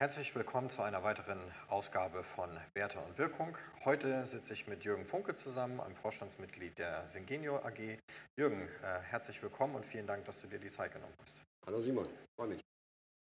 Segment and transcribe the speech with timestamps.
[0.00, 3.56] Herzlich willkommen zu einer weiteren Ausgabe von Werte und Wirkung.
[3.84, 7.98] Heute sitze ich mit Jürgen Funke zusammen, einem Vorstandsmitglied der Singenio AG.
[8.36, 11.44] Jürgen, äh, herzlich willkommen und vielen Dank, dass du dir die Zeit genommen hast.
[11.64, 12.60] Hallo Simon, freue mich.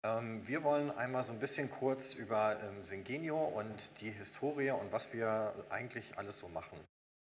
[0.04, 4.92] Ähm, wir wollen einmal so ein bisschen kurz über ähm, Singenio und die Historie und
[4.92, 6.79] was wir eigentlich alles so machen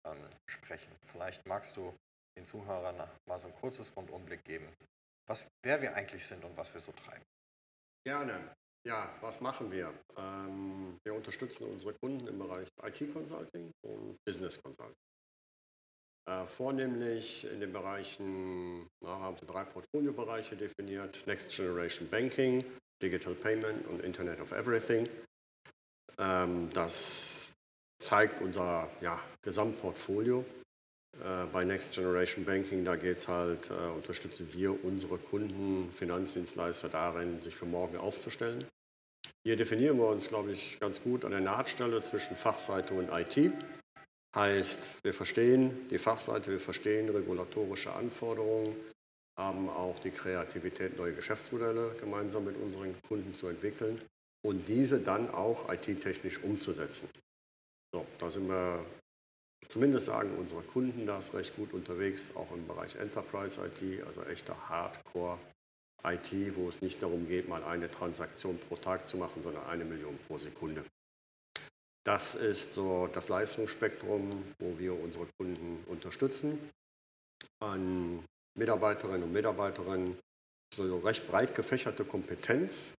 [0.07, 0.17] ähm,
[0.47, 0.91] sprechen.
[1.03, 1.95] Vielleicht magst du
[2.39, 2.97] den Zuhörern
[3.27, 4.67] mal so ein kurzes Rundumblick geben,
[5.27, 7.25] was, wer wir eigentlich sind und was wir so treiben.
[8.03, 8.57] Gerne.
[8.87, 9.93] Ja, was machen wir?
[10.17, 14.95] Ähm, wir unterstützen unsere Kunden im Bereich IT-Consulting und Business Consulting.
[16.31, 22.65] Äh, vornehmlich in den Bereichen, na, haben wir drei Portfoliobereiche definiert, Next Generation Banking,
[23.03, 25.09] Digital Payment und Internet of Everything.
[26.19, 27.53] Ähm, das
[28.01, 30.45] zeigt unser ja, Gesamtportfolio.
[31.25, 36.89] Äh, bei Next Generation Banking, da geht es halt, äh, unterstützen wir unsere Kunden, Finanzdienstleister
[36.89, 38.65] darin, sich für morgen aufzustellen.
[39.47, 43.53] Hier definieren wir uns, glaube ich, ganz gut an der Nahtstelle zwischen Fachseite und IT.
[44.35, 48.75] Heißt, wir verstehen die Fachseite, wir verstehen regulatorische Anforderungen,
[49.39, 54.03] haben auch die Kreativität, neue Geschäftsmodelle gemeinsam mit unseren Kunden zu entwickeln
[54.45, 57.09] und diese dann auch IT-technisch umzusetzen.
[57.95, 58.85] So, da sind wir,
[59.69, 64.57] zumindest sagen unsere Kunden das recht gut unterwegs, auch im Bereich Enterprise IT, also echter
[64.69, 65.39] Hardcore
[66.07, 69.85] IT, wo es nicht darum geht, mal eine Transaktion pro Tag zu machen, sondern eine
[69.85, 70.85] Million pro Sekunde.
[72.05, 76.71] Das ist so das Leistungsspektrum, wo wir unsere Kunden unterstützen.
[77.61, 78.25] An
[78.57, 80.17] Mitarbeiterinnen und Mitarbeitern
[80.73, 82.95] so recht breit gefächerte Kompetenz.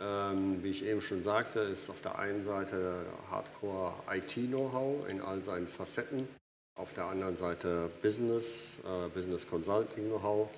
[0.00, 5.42] Ähm, wie ich eben schon sagte, ist auf der einen Seite Hardcore IT-Know-how in all
[5.42, 6.28] seinen Facetten,
[6.78, 10.50] auf der anderen Seite Business, äh, Business Consulting Know-how.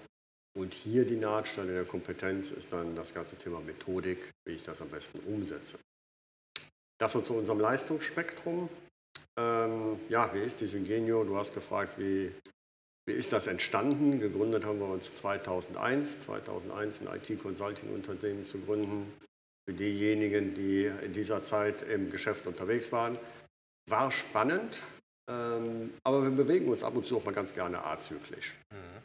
[0.59, 4.83] Und hier die Nahtstelle der Kompetenz ist dann das ganze Thema Methodik, wie ich das
[4.83, 5.79] am besten umsetze.
[6.99, 8.69] Das so zu unserem Leistungsspektrum.
[9.39, 11.23] Ähm, ja, wie ist die Syngenio?
[11.23, 12.33] Du hast gefragt, wie,
[13.07, 14.19] wie ist das entstanden?
[14.19, 19.13] Gegründet haben wir uns 2001, 2001 ein IT-Consulting-Unternehmen zu gründen.
[19.65, 23.17] Für diejenigen, die in dieser Zeit im Geschäft unterwegs waren.
[23.89, 24.83] War spannend,
[25.31, 28.57] ähm, aber wir bewegen uns ab und zu auch mal ganz gerne azyklisch.
[28.73, 28.98] Mhm.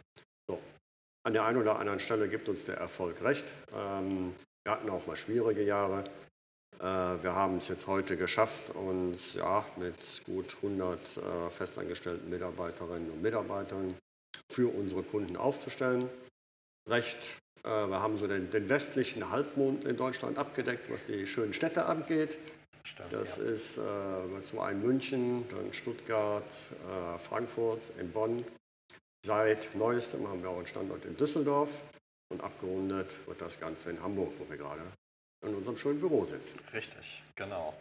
[1.25, 3.45] An der einen oder anderen Stelle gibt uns der Erfolg recht.
[3.73, 4.35] Ähm,
[4.65, 6.03] wir hatten auch mal schwierige Jahre.
[6.79, 13.09] Äh, wir haben es jetzt heute geschafft, uns ja, mit gut 100 äh, festangestellten Mitarbeiterinnen
[13.09, 13.95] und Mitarbeitern
[14.51, 16.09] für unsere Kunden aufzustellen.
[16.89, 17.17] Recht,
[17.63, 21.85] äh, wir haben so den, den, westlichen Halbmond in Deutschland abgedeckt, was die schönen Städte
[21.85, 22.37] angeht.
[22.83, 23.43] Stimmt, das ja.
[23.43, 28.43] ist äh, zum einen München, dann Stuttgart, äh, Frankfurt, in Bonn.
[29.25, 31.69] Seit neuestem haben wir auch einen Standort in Düsseldorf
[32.29, 34.81] und abgerundet wird das Ganze in Hamburg, wo wir gerade
[35.45, 36.59] in unserem schönen Büro sitzen.
[36.73, 37.73] Richtig, genau.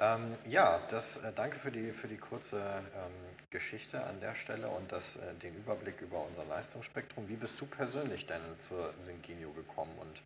[0.00, 2.58] Ähm, ja, das, äh, danke für die, für die kurze
[2.96, 3.12] ähm,
[3.50, 7.28] Geschichte an der Stelle und das, äh, den Überblick über unser Leistungsspektrum.
[7.28, 10.22] Wie bist du persönlich denn zur Syngenio gekommen und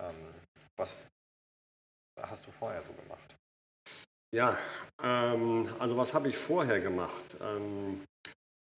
[0.00, 0.16] ähm,
[0.78, 0.98] was
[2.18, 3.36] hast du vorher so gemacht?
[4.34, 4.56] Ja,
[5.02, 7.36] ähm, also was habe ich vorher gemacht?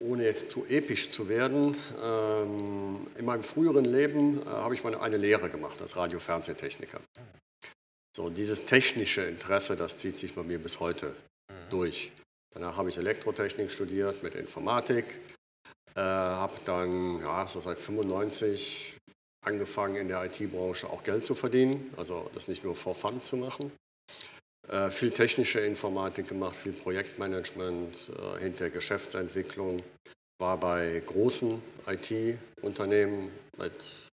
[0.03, 4.95] Ohne jetzt zu episch zu werden, ähm, in meinem früheren Leben äh, habe ich mal
[4.95, 6.99] eine Lehre gemacht als Radio-Fernsehtechniker.
[8.15, 11.15] So, dieses technische Interesse, das zieht sich bei mir bis heute
[11.69, 12.11] durch.
[12.53, 15.19] Danach habe ich Elektrotechnik studiert mit Informatik,
[15.95, 18.97] äh, habe dann ja, so seit 95
[19.43, 23.37] angefangen in der IT-Branche auch Geld zu verdienen, also das nicht nur for fun zu
[23.37, 23.71] machen.
[24.69, 29.83] Äh, viel technische Informatik gemacht, viel Projektmanagement, äh, hinter Geschäftsentwicklung,
[30.39, 34.09] war bei großen IT-Unternehmen mit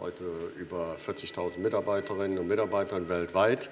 [0.00, 3.70] heute über 40.000 Mitarbeiterinnen und Mitarbeitern weltweit.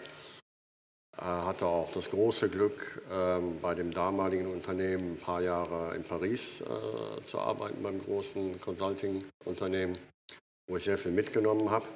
[1.19, 6.03] Äh, hatte auch das große Glück, ähm, bei dem damaligen Unternehmen ein paar Jahre in
[6.03, 9.99] Paris äh, zu arbeiten, beim großen Consulting-Unternehmen,
[10.67, 11.87] wo ich sehr viel mitgenommen habe.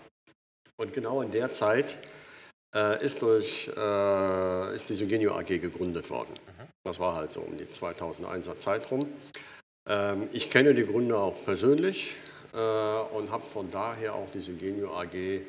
[0.77, 2.16] Und genau in der Zeit äh,
[3.05, 6.35] ist, durch, äh, ist die Sygenio AG gegründet worden.
[6.85, 9.09] Das war halt so um die 2001er Zeit rum.
[9.89, 12.15] Ähm, ich kenne die Gründer auch persönlich
[12.53, 15.43] äh, und habe von daher auch die Sygenio AG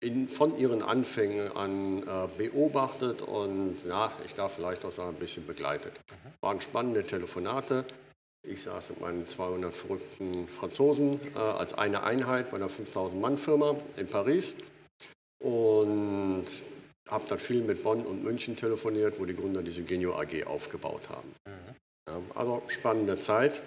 [0.00, 5.20] in, von ihren Anfängen an äh, beobachtet und ja, ich darf vielleicht auch sagen, ein
[5.20, 5.92] bisschen begleitet.
[6.40, 7.84] Waren spannende Telefonate.
[8.46, 14.06] Ich saß mit meinen 200 verrückten Franzosen äh, als eine Einheit bei einer 5000-Mann-Firma in
[14.06, 14.56] Paris
[15.38, 16.46] und
[17.08, 21.08] habe dann viel mit Bonn und München telefoniert, wo die Gründer diese Genio AG aufgebaut
[21.08, 21.28] haben.
[21.46, 21.74] Mhm.
[22.08, 23.62] Ja, also spannende Zeit.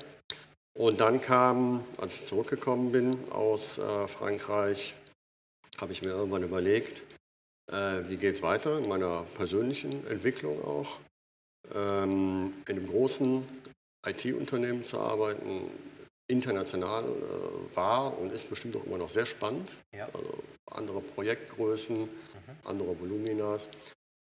[0.77, 4.95] Und dann kam, als ich zurückgekommen bin aus äh, Frankreich,
[5.79, 7.01] habe ich mir irgendwann überlegt,
[7.71, 10.99] äh, wie geht es weiter in meiner persönlichen Entwicklung auch.
[11.73, 13.43] Ähm, in einem großen
[14.05, 15.69] IT-Unternehmen zu arbeiten,
[16.29, 19.75] international äh, war und ist bestimmt auch immer noch sehr spannend.
[19.93, 20.07] Ja.
[20.13, 22.09] Also andere Projektgrößen, mhm.
[22.63, 23.69] andere Voluminas.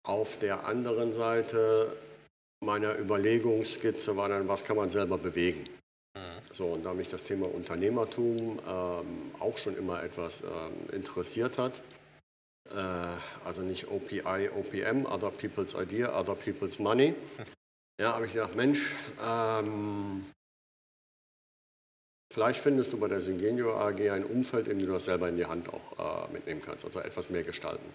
[0.06, 1.96] Auf der anderen Seite
[2.60, 5.68] meiner Überlegungsskizze war dann, was kann man selber bewegen.
[6.16, 6.20] Mhm.
[6.52, 11.82] So, und da mich das Thema Unternehmertum ähm, auch schon immer etwas ähm, interessiert hat,
[12.70, 12.76] äh,
[13.44, 17.14] also nicht OPI, OPM, Other People's Idea, Other People's Money,
[18.00, 18.94] ja, habe ich gedacht, Mensch,
[19.24, 20.26] ähm,
[22.34, 25.36] vielleicht findest du bei der Syngenio AG ein Umfeld, in dem du das selber in
[25.36, 27.94] die Hand auch äh, mitnehmen kannst, also etwas mehr gestalten.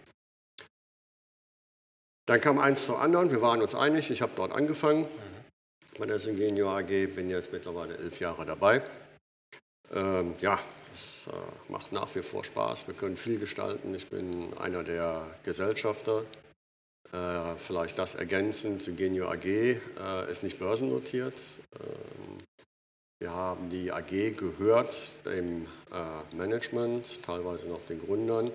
[2.26, 5.98] Dann kam eins zu anderen, wir waren uns einig, ich habe dort angefangen mhm.
[6.00, 8.82] bei der Syngenio AG, bin jetzt mittlerweile elf Jahre dabei.
[9.92, 10.60] Ähm, ja,
[10.94, 13.94] es äh, macht nach wie vor Spaß, wir können viel gestalten.
[13.94, 16.24] Ich bin einer der Gesellschafter.
[17.12, 19.78] Äh, vielleicht das ergänzend, Syngenio AG äh,
[20.30, 21.60] ist nicht börsennotiert.
[23.22, 28.52] Wir haben die AG gehört dem äh, Management, teilweise noch den Gründern.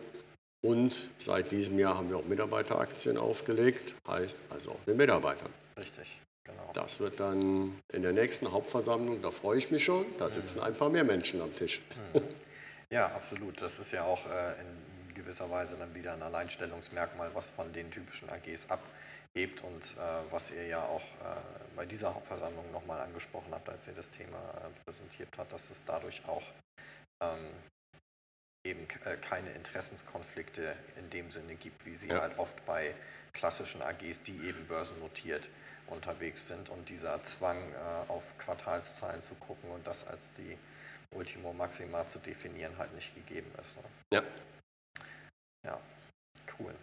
[0.63, 5.53] Und seit diesem Jahr haben wir auch Mitarbeiteraktien aufgelegt, heißt also auch den Mitarbeitern.
[5.77, 6.71] Richtig, genau.
[6.73, 10.65] Das wird dann in der nächsten Hauptversammlung, da freue ich mich schon, da sitzen mhm.
[10.65, 11.83] ein paar mehr Menschen am Tisch.
[12.15, 12.23] Mhm.
[12.89, 13.61] Ja, absolut.
[13.61, 17.91] Das ist ja auch äh, in gewisser Weise dann wieder ein Alleinstellungsmerkmal, was von den
[17.91, 21.03] typischen AGs abhebt und äh, was ihr ja auch
[21.77, 25.85] bei dieser Hauptversammlung nochmal angesprochen habt, als ihr das Thema äh, präsentiert habt, dass es
[25.85, 26.43] dadurch auch
[27.23, 27.49] ähm,
[28.65, 32.21] eben äh, keine Interessenskonflikte in dem Sinne gibt, wie sie ja.
[32.21, 32.95] halt oft bei
[33.33, 35.51] klassischen AGs, die eben börsennotiert
[35.89, 40.57] unterwegs sind und dieser Zwang äh, auf Quartalszahlen zu gucken und das als die
[41.11, 43.77] Ultimo Maxima zu definieren halt nicht gegeben ist.
[43.77, 43.85] Ne?
[44.13, 44.23] Ja.
[45.67, 45.81] Ja,
[46.59, 46.75] cool.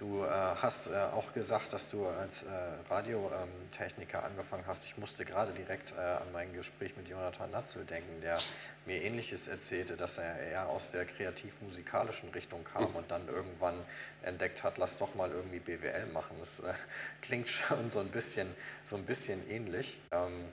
[0.00, 2.48] Du äh, hast äh, auch gesagt, dass du als äh,
[2.88, 4.86] Radiotechniker angefangen hast.
[4.86, 8.38] Ich musste gerade direkt äh, an mein Gespräch mit Jonathan Natzel denken, der
[8.86, 13.74] mir Ähnliches erzählte, dass er eher aus der kreativ-musikalischen Richtung kam und dann irgendwann
[14.22, 16.34] entdeckt hat, lass doch mal irgendwie BWL machen.
[16.38, 16.72] Das äh,
[17.20, 18.48] klingt schon so ein bisschen,
[18.84, 20.00] so ein bisschen ähnlich.
[20.12, 20.48] Ähm,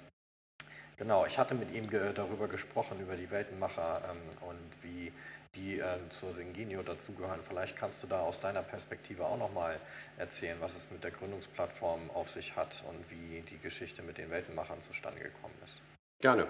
[0.98, 5.14] genau, ich hatte mit ihm ge darüber gesprochen, über die Weltenmacher ähm, und wie
[5.58, 7.40] die äh, zur Singenio dazugehören.
[7.48, 9.80] Vielleicht kannst du da aus deiner Perspektive auch nochmal
[10.18, 14.30] erzählen, was es mit der Gründungsplattform auf sich hat und wie die Geschichte mit den
[14.30, 15.82] Weltenmachern zustande gekommen ist.
[16.20, 16.48] Gerne.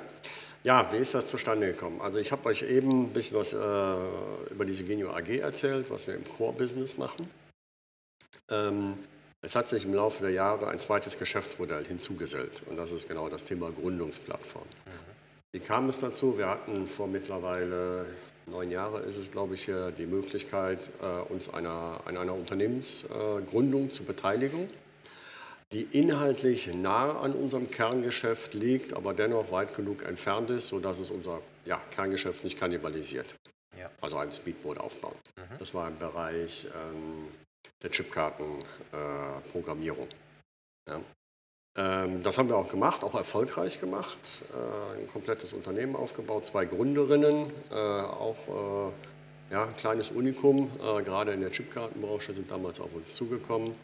[0.64, 2.02] Ja, wie ist das zustande gekommen?
[2.02, 3.58] Also ich habe euch eben ein bisschen was äh,
[4.52, 7.30] über die Singenio AG erzählt, was wir im Core-Business machen.
[8.50, 8.98] Ähm,
[9.42, 13.30] es hat sich im Laufe der Jahre ein zweites Geschäftsmodell hinzugesellt und das ist genau
[13.30, 14.66] das Thema Gründungsplattform.
[14.86, 15.08] Mhm.
[15.54, 16.38] Wie kam es dazu?
[16.38, 18.06] Wir hatten vor mittlerweile
[18.48, 24.06] neun Jahre ist es, glaube ich, die Möglichkeit, äh, uns einer, an einer Unternehmensgründung zu
[24.06, 24.70] beteiligen,
[25.72, 31.10] die inhaltlich nahe an unserem Kerngeschäft liegt, aber dennoch weit genug entfernt ist, sodass es
[31.10, 33.36] unser ja, Kerngeschäft nicht kannibalisiert.
[33.78, 33.92] Ja.
[34.02, 35.18] Also ein Speedboot aufbauen.
[35.36, 35.58] Mhm.
[35.60, 37.28] Das war im Bereich ähm,
[37.84, 40.08] der Chipkartenprogrammierung.
[40.88, 41.02] Äh, ja.
[41.78, 44.18] Ähm, das haben wir auch gemacht, auch erfolgreich gemacht.
[44.52, 50.70] Äh, ein komplettes Unternehmen aufgebaut, zwei Gründerinnen, äh, auch äh, ja, ein kleines Unikum,
[51.06, 53.76] gerade in der Chipkartenbranche sind damals auf uns zugekommen.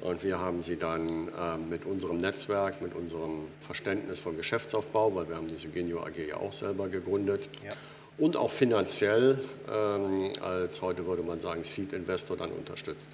[0.00, 1.28] Und wir haben sie dann
[1.68, 6.36] mit unserem Netzwerk, mit unserem Verständnis von Geschäftsaufbau, weil wir haben die Sygenio AG ja
[6.38, 7.74] auch selber gegründet, ja.
[8.16, 13.10] und auch finanziell ähm, als heute würde man sagen Seed Investor dann unterstützt.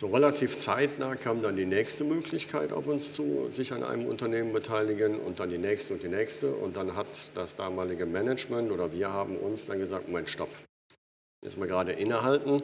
[0.00, 4.50] So relativ zeitnah kam dann die nächste Möglichkeit auf uns zu, sich an einem Unternehmen
[4.50, 6.54] beteiligen und dann die nächste und die nächste.
[6.54, 10.48] Und dann hat das damalige Management oder wir haben uns dann gesagt, Moment, stopp.
[11.44, 12.62] Jetzt mal gerade innehalten.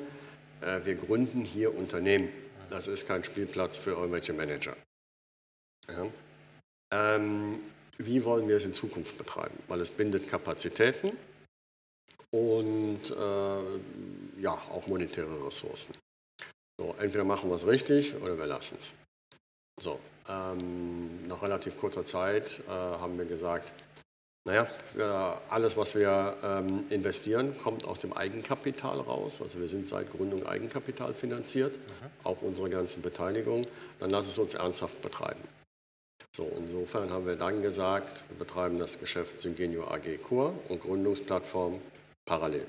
[0.62, 2.30] Äh, wir gründen hier Unternehmen.
[2.70, 4.74] Das ist kein Spielplatz für irgendwelche Manager.
[5.88, 6.06] Ja.
[6.90, 7.58] Ähm,
[7.98, 9.58] wie wollen wir es in Zukunft betreiben?
[9.68, 11.12] Weil es bindet Kapazitäten
[12.30, 15.92] und äh, ja, auch monetäre Ressourcen.
[16.78, 18.94] So, entweder machen wir es richtig oder wir lassen es.
[19.80, 23.72] So, ähm, nach relativ kurzer Zeit äh, haben wir gesagt,
[24.46, 29.42] naja, wir, alles, was wir ähm, investieren, kommt aus dem Eigenkapital raus.
[29.42, 32.06] Also wir sind seit Gründung Eigenkapital finanziert, mhm.
[32.22, 33.66] auch unsere ganzen Beteiligungen.
[33.98, 35.42] Dann lass es uns ernsthaft betreiben.
[36.36, 41.80] So, insofern haben wir dann gesagt, wir betreiben das Geschäft Syngenio AG Core und Gründungsplattform
[42.24, 42.66] parallel.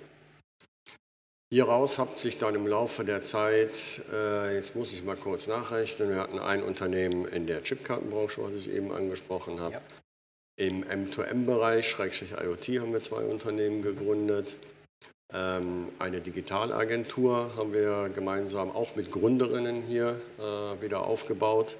[1.50, 6.10] Hieraus hat sich dann im Laufe der Zeit, äh, jetzt muss ich mal kurz nachrechnen,
[6.10, 9.75] wir hatten ein Unternehmen in der Chipkartenbranche, was ich eben angesprochen habe.
[9.75, 9.82] Ja.
[10.58, 14.58] Im M2M-Bereich, Schrägstrich IoT, haben wir zwei Unternehmen gegründet.
[15.34, 21.77] Ähm, eine Digitalagentur haben wir gemeinsam auch mit Gründerinnen hier äh, wieder aufgebaut.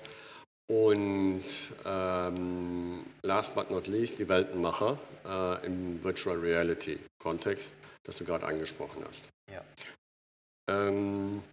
[0.70, 1.46] Und
[1.86, 7.74] ähm, last but not least die Weltenmacher äh, im Virtual Reality Kontext,
[8.08, 9.28] das du gerade angesprochen hast.
[9.52, 9.64] Ja.
[10.70, 11.44] Ähm,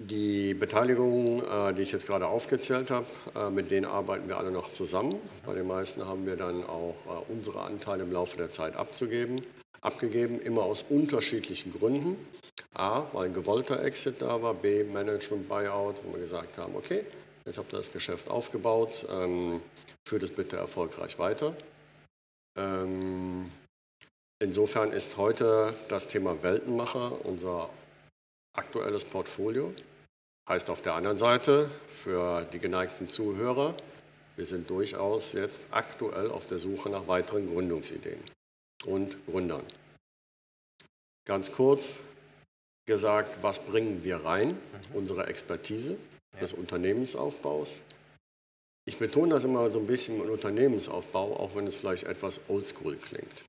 [0.00, 4.50] die Beteiligungen, äh, die ich jetzt gerade aufgezählt habe, äh, mit denen arbeiten wir alle
[4.50, 5.20] noch zusammen.
[5.46, 9.44] Bei den meisten haben wir dann auch äh, unsere Anteile im Laufe der Zeit abzugeben,
[9.80, 12.16] abgegeben, immer aus unterschiedlichen Gründen.
[12.74, 17.04] A, weil ein gewollter Exit da war, B, Management Buyout, wo wir gesagt haben, okay,
[17.44, 19.60] jetzt habt ihr das Geschäft aufgebaut, ähm,
[20.06, 21.54] führt es bitte erfolgreich weiter.
[22.58, 23.50] Ähm,
[24.42, 27.70] insofern ist heute das Thema Weltenmacher unser
[28.54, 29.72] aktuelles Portfolio.
[30.48, 31.70] Heißt auf der anderen Seite
[32.02, 33.74] für die geneigten Zuhörer,
[34.36, 38.20] wir sind durchaus jetzt aktuell auf der Suche nach weiteren Gründungsideen
[38.84, 39.62] und Gründern.
[41.24, 41.96] Ganz kurz
[42.86, 44.48] gesagt, was bringen wir rein?
[44.48, 44.58] Mhm.
[44.94, 45.96] Unsere Expertise
[46.34, 46.40] ja.
[46.40, 47.80] des Unternehmensaufbaus.
[48.84, 52.96] Ich betone das immer so ein bisschen im Unternehmensaufbau, auch wenn es vielleicht etwas oldschool
[52.96, 53.44] klingt.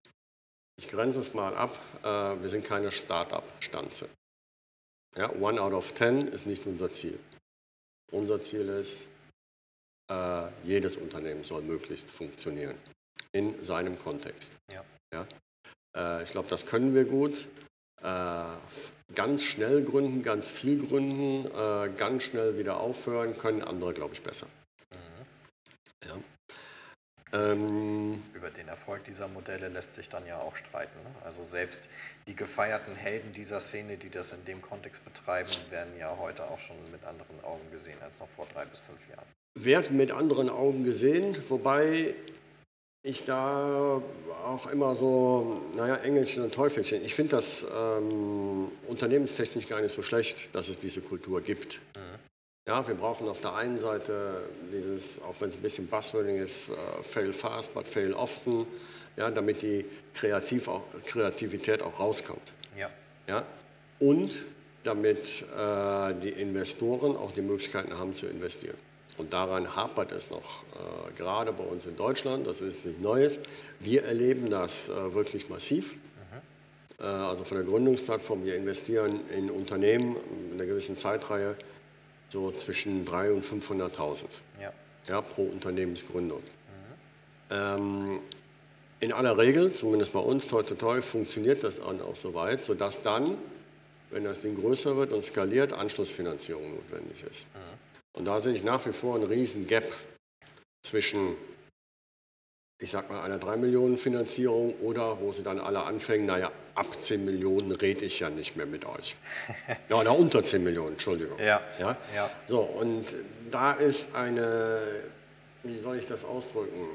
[0.84, 4.10] Ich grenze es mal ab, äh, wir sind keine Start-up-Stanze.
[5.16, 7.18] Ja, one out of ten ist nicht unser Ziel.
[8.12, 9.08] Unser Ziel ist,
[10.12, 12.76] äh, jedes Unternehmen soll möglichst funktionieren
[13.32, 14.58] in seinem Kontext.
[14.70, 14.84] Ja.
[15.14, 15.26] Ja?
[15.96, 17.48] Äh, ich glaube, das können wir gut.
[18.02, 18.44] Äh,
[19.16, 24.22] ganz schnell gründen, ganz viel gründen, äh, ganz schnell wieder aufhören, können andere, glaube ich,
[24.22, 24.48] besser.
[27.34, 30.98] Ähm, Über den Erfolg dieser Modelle lässt sich dann ja auch streiten.
[31.04, 31.10] Ne?
[31.26, 31.90] Also selbst
[32.28, 36.60] die gefeierten Helden dieser Szene, die das in dem Kontext betreiben, werden ja heute auch
[36.60, 39.26] schon mit anderen Augen gesehen als noch vor drei bis fünf Jahren.
[39.56, 42.14] Werden mit anderen Augen gesehen, wobei
[43.04, 44.02] ich da
[44.46, 47.04] auch immer so, naja, Engelchen und Teufelchen.
[47.04, 51.82] Ich finde das ähm, unternehmenstechnisch gar nicht so schlecht, dass es diese Kultur gibt.
[51.96, 52.20] Mhm.
[52.66, 56.70] Ja, wir brauchen auf der einen Seite dieses, auch wenn es ein bisschen Buzzwording ist,
[56.70, 58.66] uh, fail fast, but fail often,
[59.18, 62.54] ja, damit die Kreativ auch, Kreativität auch rauskommt.
[62.78, 62.90] Ja.
[63.28, 63.44] Ja?
[64.00, 64.46] Und
[64.86, 68.78] damit äh, die Investoren auch die Möglichkeiten haben zu investieren.
[69.18, 73.40] Und daran hapert es noch, äh, gerade bei uns in Deutschland, das ist nicht Neues.
[73.82, 75.94] Wir erleben das äh, wirklich massiv.
[75.94, 77.00] Mhm.
[77.00, 80.16] Äh, also von der Gründungsplattform, wir investieren in Unternehmen
[80.50, 81.58] in einer gewissen Zeitreihe
[82.34, 84.26] so zwischen 300.000 und 500.000
[84.60, 84.74] ja.
[85.08, 86.42] ja, pro Unternehmensgründung.
[86.42, 87.52] Mhm.
[87.52, 88.20] Ähm,
[89.00, 92.66] in aller Regel, zumindest bei uns, toi, toi, toi, funktioniert das dann auch so weit,
[92.66, 93.38] sodass dann,
[94.10, 97.48] wenn das Ding größer wird und skaliert, Anschlussfinanzierung notwendig ist.
[97.54, 97.60] Mhm.
[98.14, 99.94] Und da sehe ich nach wie vor einen riesen Gap
[100.82, 101.36] zwischen
[102.84, 107.02] ich sag mal, einer 3 Millionen Finanzierung oder wo sie dann alle anfangen, naja, ab
[107.02, 109.16] 10 Millionen rede ich ja nicht mehr mit euch.
[109.90, 111.40] Ja, oder unter 10 Millionen, Entschuldigung.
[111.40, 111.62] Ja.
[111.80, 111.96] ja.
[112.14, 112.30] ja.
[112.46, 113.06] So, und
[113.50, 114.82] da ist eine,
[115.64, 116.90] wie soll ich das ausdrücken,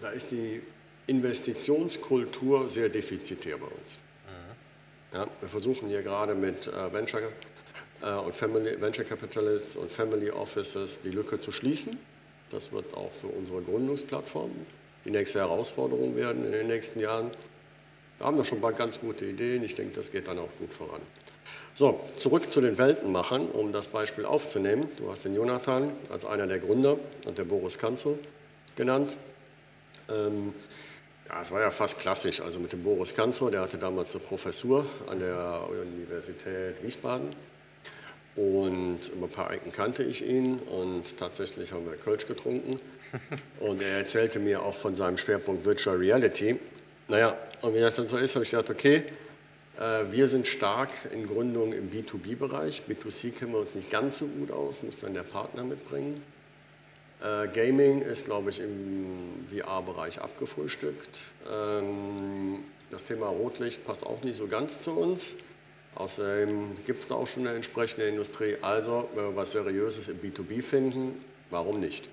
[0.00, 0.62] da ist die
[1.08, 3.98] Investitionskultur sehr defizitär bei uns.
[4.28, 5.16] Mhm.
[5.16, 7.22] Ja, wir versuchen hier gerade mit äh, Venture,
[8.02, 11.98] äh, und Family, Venture Capitalists und Family Offices die Lücke zu schließen.
[12.50, 14.52] Das wird auch für unsere Gründungsplattform
[15.04, 17.30] die nächste Herausforderung werden in den nächsten Jahren.
[18.18, 19.64] Wir haben da schon ein paar ganz gute Ideen.
[19.64, 21.00] Ich denke, das geht dann auch gut voran.
[21.74, 24.88] So, zurück zu den Weltenmachern, um das Beispiel aufzunehmen.
[24.98, 28.18] Du hast den Jonathan als einer der Gründer und der Boris Kanzo
[28.76, 29.16] genannt.
[30.10, 30.52] Ähm,
[31.28, 32.40] ja, es war ja fast klassisch.
[32.40, 37.34] Also mit dem Boris Kanzo, der hatte damals eine Professur an der Universität Wiesbaden
[38.34, 42.80] und über ein paar Ecken kannte ich ihn und tatsächlich haben wir Kölsch getrunken.
[43.60, 46.58] Und er erzählte mir auch von seinem Schwerpunkt Virtual Reality.
[47.08, 49.02] Naja, und wie das dann so ist, habe ich gedacht, okay,
[49.78, 52.84] äh, wir sind stark in Gründung im B2B-Bereich.
[52.88, 56.22] B2C kennen wir uns nicht ganz so gut aus, muss dann der Partner mitbringen.
[57.22, 61.20] Äh, Gaming ist, glaube ich, im VR-Bereich abgefrühstückt.
[61.52, 62.60] Ähm,
[62.90, 65.36] das Thema Rotlicht passt auch nicht so ganz zu uns.
[65.94, 68.56] Außerdem gibt es da auch schon eine entsprechende Industrie.
[68.62, 72.08] Also, wenn wir was Seriöses im B2B finden, warum nicht?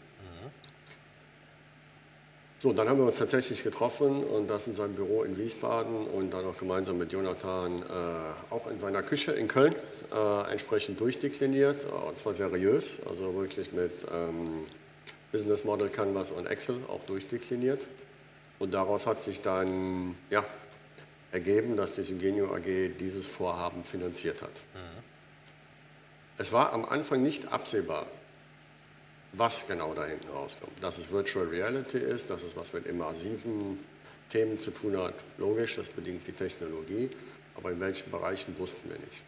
[2.61, 6.33] So, dann haben wir uns tatsächlich getroffen und das in seinem Büro in Wiesbaden und
[6.33, 9.73] dann auch gemeinsam mit Jonathan äh, auch in seiner Küche in Köln
[10.13, 11.85] äh, entsprechend durchdekliniert.
[11.85, 14.65] Äh, und zwar seriös, also wirklich mit ähm,
[15.31, 17.87] Business Model Canvas und Excel auch durchdekliniert.
[18.59, 20.43] Und daraus hat sich dann ja,
[21.31, 24.61] ergeben, dass die Ingenio AG dieses Vorhaben finanziert hat.
[24.73, 25.03] Mhm.
[26.37, 28.07] Es war am Anfang nicht absehbar,
[29.33, 30.71] was genau da hinten rauskommt.
[30.81, 33.79] Dass es Virtual Reality ist, dass es was mit immersiven
[34.29, 35.15] Themen zu tun hat.
[35.37, 37.09] Logisch, das bedingt die Technologie,
[37.55, 39.21] aber in welchen Bereichen wussten wir nicht.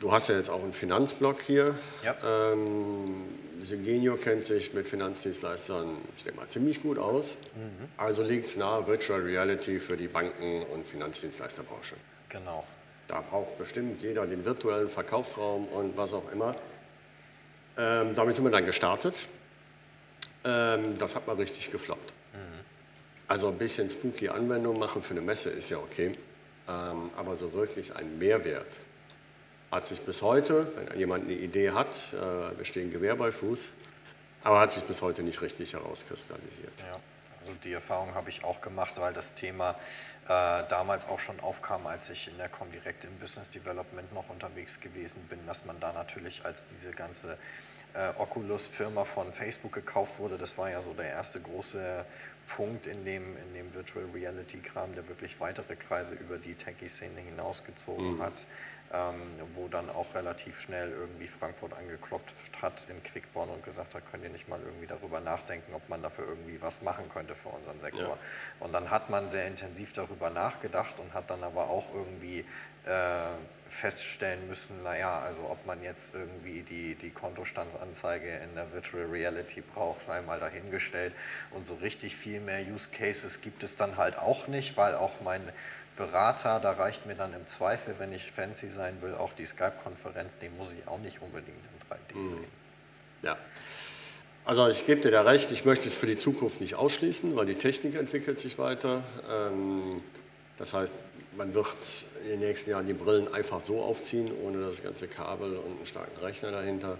[0.00, 1.76] Du hast ja jetzt auch einen Finanzblock hier.
[2.04, 2.16] Ja.
[2.52, 3.24] Ähm,
[3.60, 7.36] Syngenio kennt sich mit Finanzdienstleistern ich denke mal, ziemlich gut aus.
[7.96, 11.94] Also liegt es nahe Virtual Reality für die Banken- und Finanzdienstleisterbranche.
[12.28, 12.64] Genau.
[13.06, 16.56] Da braucht bestimmt jeder den virtuellen Verkaufsraum und was auch immer.
[17.78, 19.26] Ähm, damit sind wir dann gestartet.
[20.44, 22.12] Ähm, das hat mal richtig gefloppt.
[23.28, 26.14] Also ein bisschen spooky Anwendung machen für eine Messe ist ja okay.
[26.68, 28.66] Ähm, aber so wirklich ein Mehrwert
[29.72, 33.72] hat sich bis heute, wenn jemand eine Idee hat, äh, wir stehen Gewehr bei Fuß,
[34.44, 36.78] aber hat sich bis heute nicht richtig herauskristallisiert.
[36.80, 37.00] Ja,
[37.40, 39.74] also die Erfahrung habe ich auch gemacht, weil das Thema
[40.28, 44.78] äh, damals auch schon aufkam, als ich in der Comdirect im Business Development noch unterwegs
[44.78, 47.38] gewesen bin, dass man da natürlich als diese ganze
[47.94, 52.04] äh, Oculus-Firma von Facebook gekauft wurde, das war ja so der erste große
[52.46, 58.20] Punkt in dem, in dem Virtual Reality-Kram, der wirklich weitere Kreise über die Techie-Szene hinausgezogen
[58.20, 58.32] hat.
[58.42, 58.46] ähm,
[59.54, 64.22] wo dann auch relativ schnell irgendwie Frankfurt angeklopft hat in Quickborn und gesagt hat, könnt
[64.22, 67.80] ihr nicht mal irgendwie darüber nachdenken, ob man dafür irgendwie was machen könnte für unseren
[67.80, 68.02] Sektor.
[68.02, 68.18] Ja.
[68.60, 72.44] Und dann hat man sehr intensiv darüber nachgedacht und hat dann aber auch irgendwie
[72.84, 73.30] äh,
[73.68, 79.62] feststellen müssen, naja, also ob man jetzt irgendwie die, die Kontostandsanzeige in der Virtual Reality
[79.62, 81.14] braucht, sei mal dahingestellt.
[81.52, 85.20] Und so richtig viel mehr Use Cases gibt es dann halt auch nicht, weil auch
[85.22, 85.40] mein
[85.96, 90.38] Berater, da reicht mir dann im Zweifel, wenn ich fancy sein will, auch die Skype-Konferenz,
[90.38, 92.44] den muss ich auch nicht unbedingt in 3D sehen.
[93.22, 93.36] Ja.
[94.44, 97.46] Also ich gebe dir da recht, ich möchte es für die Zukunft nicht ausschließen, weil
[97.46, 99.02] die Technik entwickelt sich weiter.
[99.30, 100.02] Ähm,
[100.58, 100.92] Das heißt,
[101.36, 101.76] man wird
[102.24, 105.86] in den nächsten Jahren die Brillen einfach so aufziehen, ohne das ganze Kabel und einen
[105.86, 106.98] starken Rechner dahinter.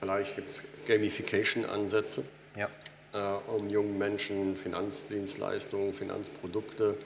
[0.00, 2.24] Vielleicht gibt es Gamification-Ansätze,
[2.56, 2.68] Ja,
[3.12, 3.18] äh,
[3.50, 6.96] um jungen Menschen Finanzdienstleistungen, Finanzprodukte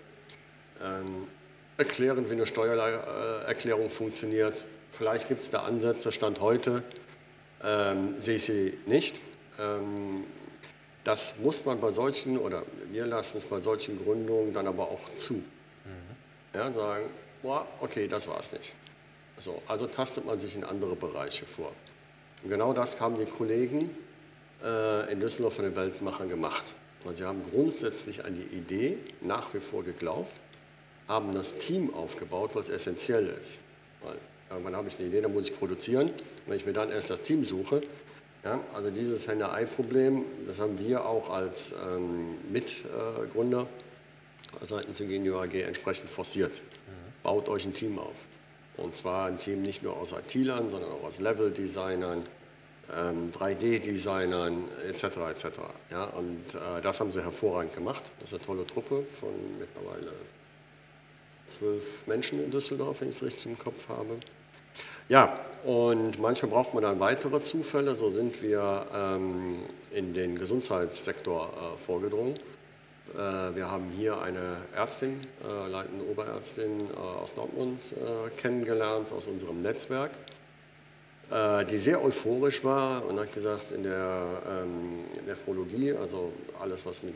[1.76, 4.64] erklären, wie eine Steuererklärung funktioniert.
[4.92, 6.83] Vielleicht gibt es da Ansätze, Stand heute
[7.62, 9.18] ähm, sehe ich sie nicht.
[9.59, 10.24] Ähm,
[11.05, 15.14] das muss man bei solchen, oder wir lassen es bei solchen Gründungen dann aber auch
[15.14, 15.42] zu.
[16.55, 17.05] Ja, sagen,
[17.42, 18.72] boah, okay, das war es nicht.
[19.38, 21.72] So, also tastet man sich in andere Bereiche vor.
[22.42, 23.90] Und genau das haben die Kollegen
[24.64, 26.74] äh, in Düsseldorf von den Weltmachern gemacht.
[27.05, 30.33] Und sie haben grundsätzlich an die Idee nach wie vor geglaubt,
[31.09, 33.59] haben das Team aufgebaut, was essentiell ist.
[34.03, 34.16] Weil
[34.51, 36.11] irgendwann habe ich eine Idee, dann muss ich produzieren.
[36.47, 37.83] Wenn ich mir dann erst das Team suche,
[38.45, 43.66] ja, also dieses Henne-Ei-Problem, das haben wir auch als ähm, Mitgründer
[44.62, 46.62] seitens Ingenio AG entsprechend forciert.
[47.23, 48.14] Baut euch ein Team auf.
[48.77, 52.23] Und zwar ein Team nicht nur aus IT-Lern, sondern auch aus Level-Designern,
[52.97, 55.05] ähm, 3D-Designern etc.
[55.31, 55.47] etc.
[55.90, 58.12] Ja, und äh, das haben sie hervorragend gemacht.
[58.21, 60.12] Das ist eine tolle Truppe von mittlerweile
[61.46, 64.18] zwölf Menschen in Düsseldorf, wenn ich es richtig im Kopf habe.
[65.09, 67.94] Ja, und manchmal braucht man dann weitere Zufälle.
[67.94, 72.37] So sind wir ähm, in den Gesundheitssektor äh, vorgedrungen.
[73.14, 79.26] Äh, wir haben hier eine Ärztin, äh, leitende Oberärztin äh, aus Dortmund äh, kennengelernt, aus
[79.26, 80.11] unserem Netzwerk,
[81.30, 87.02] äh, die sehr euphorisch war und hat gesagt, in der ähm, Nephrologie, also alles, was
[87.02, 87.14] mit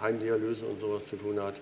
[0.00, 1.60] Heimdialyse und sowas zu tun hat,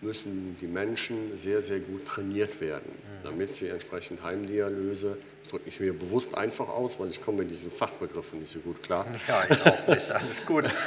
[0.00, 2.90] müssen die Menschen sehr, sehr gut trainiert werden,
[3.24, 7.50] damit sie entsprechend Heimdialyse, ich drücke mich mir bewusst einfach aus, weil ich komme mit
[7.50, 9.06] diesen Fachbegriffen nicht so gut klar.
[9.28, 10.64] ja ich auch nicht, alles gut.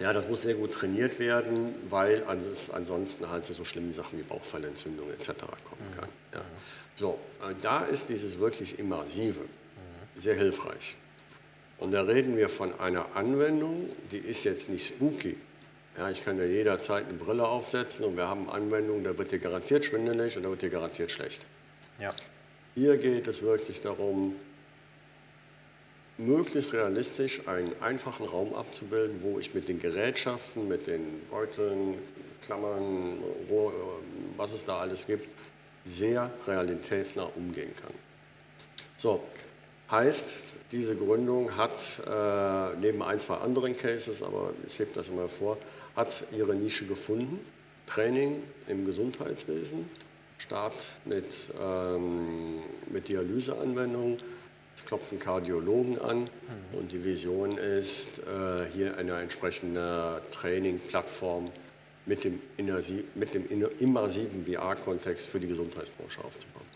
[0.00, 4.16] Ja, das muss sehr gut trainiert werden, weil ans- ansonsten halt zu so schlimmen Sachen
[4.18, 5.30] wie Bauchfellentzündung etc.
[5.68, 6.08] kommen kann.
[6.34, 6.40] Ja.
[6.94, 9.40] So, äh, da ist dieses wirklich Immersive
[10.16, 10.94] sehr hilfreich.
[11.78, 15.36] Und da reden wir von einer Anwendung, die ist jetzt nicht spooky.
[15.98, 19.40] Ja, ich kann ja jederzeit eine Brille aufsetzen und wir haben Anwendungen, da wird dir
[19.40, 21.44] garantiert schwindelig und da wird dir garantiert schlecht.
[22.00, 22.14] Ja,
[22.76, 24.36] Hier geht es wirklich darum,
[26.16, 31.94] möglichst realistisch einen einfachen Raum abzubilden, wo ich mit den Gerätschaften, mit den Beuteln,
[32.46, 33.18] Klammern,
[34.36, 35.28] was es da alles gibt,
[35.84, 37.92] sehr realitätsnah umgehen kann.
[38.96, 39.22] So,
[39.90, 40.34] heißt,
[40.72, 45.58] diese Gründung hat äh, neben ein, zwei anderen Cases, aber ich hebe das immer vor,
[45.96, 47.38] hat ihre Nische gefunden.
[47.86, 49.88] Training im Gesundheitswesen,
[50.36, 52.58] Start mit, ähm,
[52.90, 54.18] mit Dialyseanwendungen,
[54.76, 56.28] es klopfen Kardiologen an
[56.72, 61.50] und die Vision ist, äh, hier eine entsprechende Training-Plattform
[62.06, 62.40] mit dem,
[63.14, 63.46] mit dem
[63.80, 66.66] immersiven VR-Kontext für die Gesundheitsbranche aufzubauen.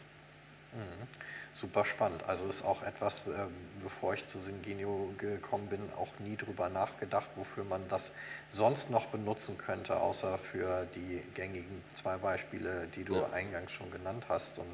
[1.55, 2.25] Super spannend.
[2.27, 3.47] Also ist auch etwas, äh,
[3.83, 8.13] bevor ich zu Syngenio gekommen bin, auch nie drüber nachgedacht, wofür man das
[8.49, 13.31] sonst noch benutzen könnte, außer für die gängigen zwei Beispiele, die du Ja.
[13.33, 14.59] eingangs schon genannt hast.
[14.61, 14.67] Und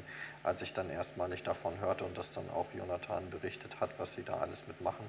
[0.43, 4.23] als ich dann erstmalig davon hörte und das dann auch Jonathan berichtet hat, was sie
[4.23, 5.05] da alles mitmachen,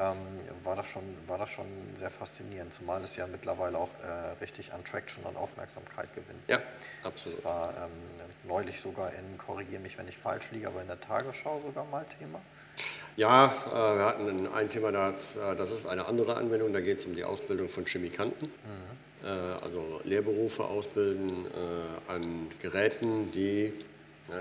[0.00, 0.16] ähm,
[0.64, 4.72] war, das schon, war das schon sehr faszinierend, zumal es ja mittlerweile auch äh, richtig
[4.72, 6.40] an Traction und Aufmerksamkeit gewinnt.
[6.48, 6.58] Ja,
[7.02, 7.44] Das absolut.
[7.44, 7.90] war ähm,
[8.48, 12.04] neulich sogar in, korrigiere mich, wenn ich falsch liege, aber in der Tagesschau sogar mal
[12.04, 12.40] Thema.
[13.16, 16.80] Ja, äh, wir hatten ein, Thema, da hat, äh, das ist eine andere Anwendung, da
[16.80, 18.50] geht es um die Ausbildung von Chemikanten.
[19.22, 19.26] Äh,
[19.62, 23.74] also Lehrberufe ausbilden äh, an Geräten, die,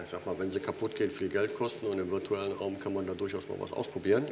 [0.04, 2.94] ich sag mal, wenn sie kaputt gehen, viel Geld kosten und im virtuellen Raum kann
[2.94, 4.28] man da durchaus mal was ausprobieren.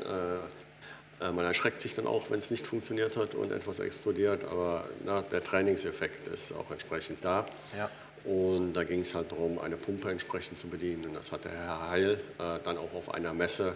[1.22, 4.88] Äh, man erschreckt sich dann auch, wenn es nicht funktioniert hat und etwas explodiert, aber
[5.06, 7.46] na, der Trainingseffekt ist auch entsprechend da.
[7.78, 7.90] Ja.
[8.24, 11.06] Und da ging es halt darum, eine Pumpe entsprechend zu bedienen.
[11.06, 13.76] Und das hat der Herr Heil äh, dann auch auf einer Messe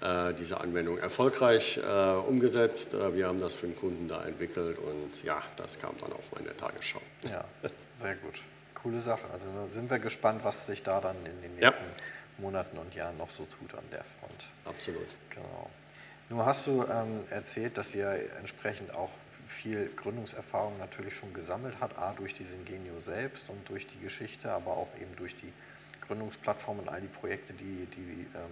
[0.00, 2.94] äh, diese Anwendung erfolgreich äh, umgesetzt.
[2.94, 6.32] Äh, wir haben das für den Kunden da entwickelt und ja, das kam dann auch
[6.32, 7.00] mal in der Tagesschau.
[7.30, 7.44] Ja,
[7.94, 8.40] sehr gut.
[8.74, 9.22] Coole Sache.
[9.32, 11.68] Also sind wir gespannt, was sich da dann in den Ja.
[11.68, 11.84] nächsten
[12.38, 14.46] Monaten und Jahren noch so tut an der Front.
[14.64, 15.08] Absolut.
[15.30, 15.70] Genau.
[16.34, 18.08] Nun hast du ähm, erzählt, dass ihr
[18.40, 19.10] entsprechend auch
[19.46, 24.50] viel Gründungserfahrung natürlich schon gesammelt hat, a durch die Syngenio selbst und durch die Geschichte,
[24.50, 25.52] aber auch eben durch die
[26.00, 28.50] Gründungsplattform und all die Projekte, die, die ähm,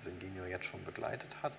[0.00, 1.52] Syngenio jetzt schon begleitet hat.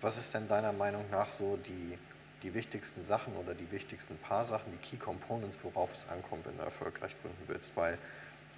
[0.00, 1.98] Was ist denn deiner Meinung nach so die,
[2.44, 6.56] die wichtigsten Sachen oder die wichtigsten paar Sachen, die Key Components, worauf es ankommt, wenn
[6.58, 7.76] du erfolgreich gründen willst?
[7.76, 7.98] Weil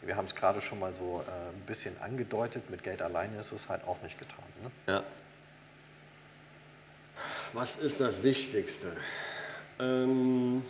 [0.02, 3.52] wir haben es gerade schon mal so äh, ein bisschen angedeutet, mit Geld alleine ist
[3.52, 4.44] es halt auch nicht getan.
[4.62, 4.70] Ne?
[4.92, 5.04] Ja.
[7.52, 8.92] Was ist das Wichtigste?
[9.80, 10.62] Ähm,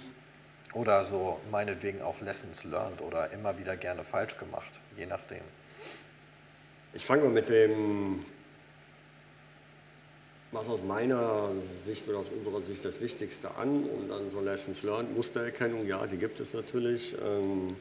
[0.72, 5.40] Oder so meinetwegen auch Lessons learned oder immer wieder gerne falsch gemacht, je nachdem.
[6.94, 8.24] Ich fange mal mit dem,
[10.52, 14.84] was aus meiner Sicht oder aus unserer Sicht das Wichtigste an und dann so Lessons
[14.84, 17.16] Learned, Mustererkennung, ja, die gibt es natürlich.
[17.20, 17.76] Ähm,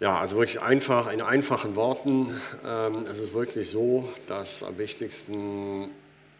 [0.00, 5.88] ja, also wirklich einfach, in einfachen Worten, ähm, es ist wirklich so, dass am wichtigsten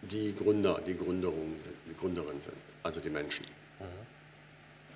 [0.02, 3.46] die Gründer, die, Gründerung, sind- die Gründerin sind, also die Menschen.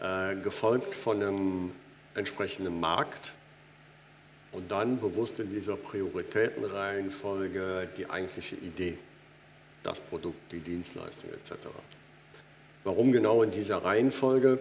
[0.01, 1.73] Äh, gefolgt von einem
[2.15, 3.33] entsprechenden Markt,
[4.53, 8.99] und dann bewusst in dieser Prioritätenreihenfolge die eigentliche Idee,
[9.83, 11.53] das Produkt, die Dienstleistung etc.
[12.85, 14.59] Warum genau in dieser Reihenfolge?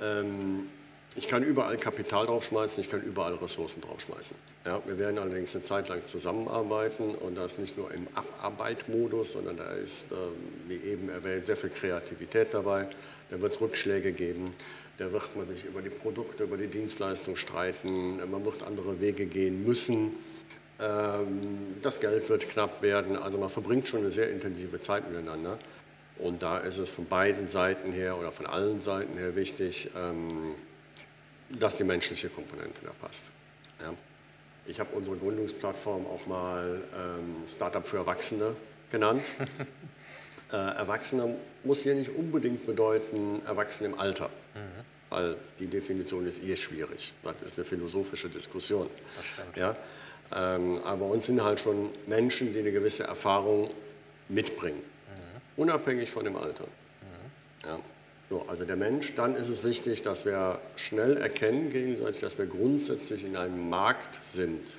[0.00, 0.68] Ähm,
[1.16, 4.36] ich kann überall Kapital draufschmeißen, ich kann überall Ressourcen draufschmeißen.
[4.66, 9.56] Ja, wir werden allerdings eine Zeit lang zusammenarbeiten und das nicht nur im Abarbeitmodus, sondern
[9.56, 10.18] da ist, ähm,
[10.68, 12.88] wie eben erwähnt, sehr viel Kreativität dabei.
[13.30, 14.54] Da wird es Rückschläge geben.
[14.98, 18.18] Da wird man sich über die Produkte, über die Dienstleistung streiten.
[18.30, 20.12] Man wird andere Wege gehen müssen.
[20.80, 23.16] Ähm, Das Geld wird knapp werden.
[23.16, 25.58] Also man verbringt schon eine sehr intensive Zeit miteinander.
[26.18, 30.54] Und da ist es von beiden Seiten her oder von allen Seiten her wichtig, ähm,
[31.58, 33.30] dass die menschliche Komponente da passt.
[33.80, 33.92] Ja.
[34.66, 38.56] Ich habe unsere Gründungsplattform auch mal ähm, Startup für Erwachsene
[38.90, 39.22] genannt.
[40.52, 44.30] äh, Erwachsene muss hier nicht unbedingt bedeuten Erwachsene im Alter,
[45.10, 47.12] weil die Definition ist eh schwierig.
[47.22, 48.88] Das ist eine philosophische Diskussion.
[49.16, 49.56] Das stimmt.
[49.56, 49.76] Ja?
[50.34, 53.70] Ähm, aber uns sind halt schon Menschen, die eine gewisse Erfahrung
[54.28, 54.82] mitbringen,
[55.56, 56.64] unabhängig von dem Alter.
[57.64, 57.78] Ja.
[58.30, 62.46] So, also der Mensch, dann ist es wichtig, dass wir schnell erkennen gegenseitig, dass wir
[62.46, 64.74] grundsätzlich in einem Markt sind,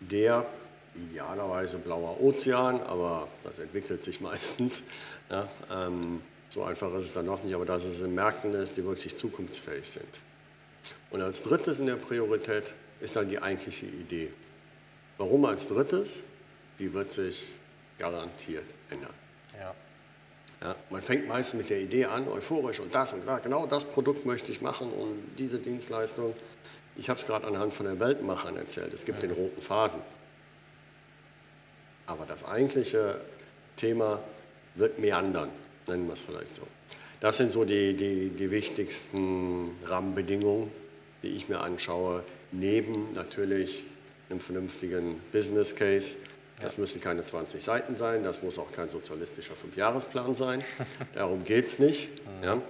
[0.00, 0.46] der
[0.94, 4.82] idealerweise blauer Ozean, aber das entwickelt sich meistens.
[5.28, 8.76] Ja, ähm, so einfach ist es dann noch nicht, aber dass es in Märkten ist,
[8.76, 10.20] die wirklich zukunftsfähig sind.
[11.10, 14.32] Und als drittes in der Priorität ist dann die eigentliche Idee.
[15.18, 16.24] Warum als drittes?
[16.78, 17.52] Die wird sich
[17.98, 19.12] garantiert ändern.
[19.58, 19.74] Ja.
[20.62, 23.86] Ja, man fängt meistens mit der Idee an, euphorisch und das und das, genau das
[23.86, 26.34] Produkt möchte ich machen und diese Dienstleistung.
[26.96, 30.00] Ich habe es gerade anhand von den Weltmachern erzählt, es gibt den roten Faden.
[32.06, 33.20] Aber das eigentliche
[33.76, 34.20] Thema
[34.74, 35.48] wird meandern,
[35.86, 36.62] nennen wir es vielleicht so.
[37.20, 40.70] Das sind so die, die, die wichtigsten Rahmenbedingungen,
[41.22, 43.84] die ich mir anschaue, neben natürlich
[44.28, 46.16] einem vernünftigen Business Case.
[46.60, 50.62] Das müssen keine 20 Seiten sein, das muss auch kein sozialistischer Fünfjahresplan sein.
[51.14, 52.08] Darum geht es nicht.
[52.42, 52.60] Ja.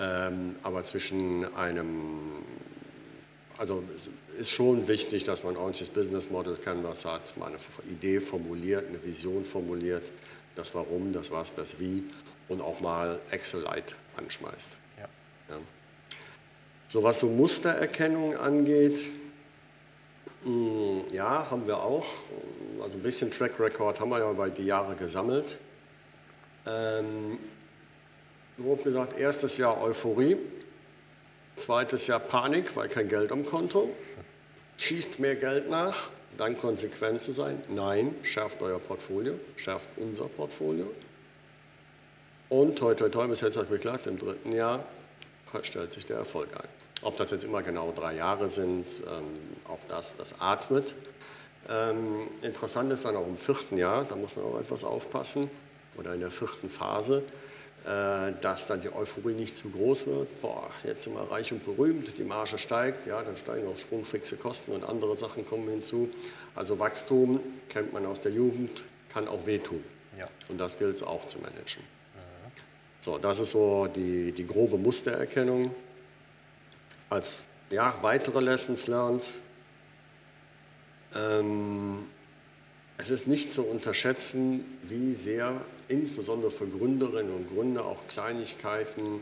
[0.00, 2.44] Ähm, aber zwischen einem,
[3.56, 4.08] also es
[4.40, 7.58] ist schon wichtig, dass man ein ordentliches Business Model Canvas hat, mal eine
[7.90, 10.12] Idee formuliert, eine Vision formuliert,
[10.54, 12.04] das Warum, das Was, das Wie
[12.48, 14.76] und auch mal Excel-Lite anschmeißt.
[14.98, 15.08] Ja.
[15.50, 15.60] Ja.
[16.88, 19.08] So was so Mustererkennung angeht,
[20.44, 22.06] Mm, Ja, haben wir auch.
[22.82, 25.58] Also ein bisschen Track Record haben wir ja über die Jahre gesammelt.
[26.66, 27.38] Ähm,
[28.56, 30.36] grob gesagt, erstes Jahr Euphorie,
[31.56, 33.88] zweites Jahr Panik, weil kein Geld am Konto.
[34.76, 37.60] Schießt mehr Geld nach, dann konsequent zu sein.
[37.68, 40.92] Nein, schärft euer Portfolio, schärft unser Portfolio.
[42.48, 44.84] Und toi, toi, toi, bis jetzt hat es geklappt, im dritten Jahr
[45.62, 46.68] stellt sich der Erfolg ein.
[47.02, 49.24] Ob das jetzt immer genau drei Jahre sind, ähm,
[49.66, 50.94] auch das, das atmet.
[51.68, 55.50] Ähm, interessant ist dann auch im vierten Jahr, da muss man auch etwas aufpassen,
[55.96, 57.22] oder in der vierten Phase,
[57.84, 60.40] äh, dass dann die Euphorie nicht zu groß wird.
[60.40, 64.36] Boah, jetzt sind wir reich und berühmt, die Marge steigt, ja, dann steigen auch sprungfixe
[64.36, 66.08] Kosten und andere Sachen kommen hinzu.
[66.54, 69.82] Also Wachstum kennt man aus der Jugend, kann auch wehtun.
[70.18, 70.28] Ja.
[70.48, 71.82] Und das gilt es auch zu managen.
[73.00, 75.74] So, das ist so die, die grobe Mustererkennung.
[77.08, 77.38] Als
[77.70, 79.28] ja, weitere Lessons learned.
[81.14, 82.06] Ähm,
[82.98, 89.20] es ist nicht zu unterschätzen, wie sehr insbesondere für Gründerinnen und Gründer auch Kleinigkeiten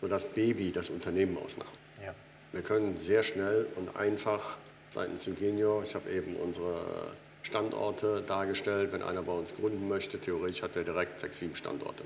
[0.00, 1.72] so das Baby, das Unternehmen ausmachen.
[2.04, 2.14] Ja.
[2.52, 4.56] Wir können sehr schnell und einfach
[4.90, 6.80] seitens Eugenio, ich habe eben unsere
[7.42, 12.04] Standorte dargestellt, wenn einer bei uns gründen möchte, theoretisch hat er direkt sechs, sieben Standorte.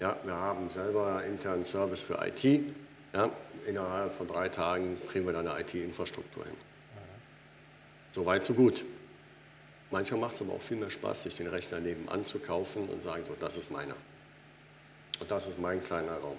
[0.00, 2.62] Ja, wir haben selber internen Service für IT.
[3.14, 3.30] Ja,
[3.66, 6.54] innerhalb von drei Tagen kriegen wir dann eine IT-Infrastruktur hin.
[8.16, 8.82] So weit, so gut.
[9.90, 13.02] Manchmal macht es aber auch viel mehr Spaß, sich den Rechner nebenan zu kaufen und
[13.02, 13.94] sagen, so, das ist meiner.
[15.20, 16.38] Und das ist mein kleiner Raum.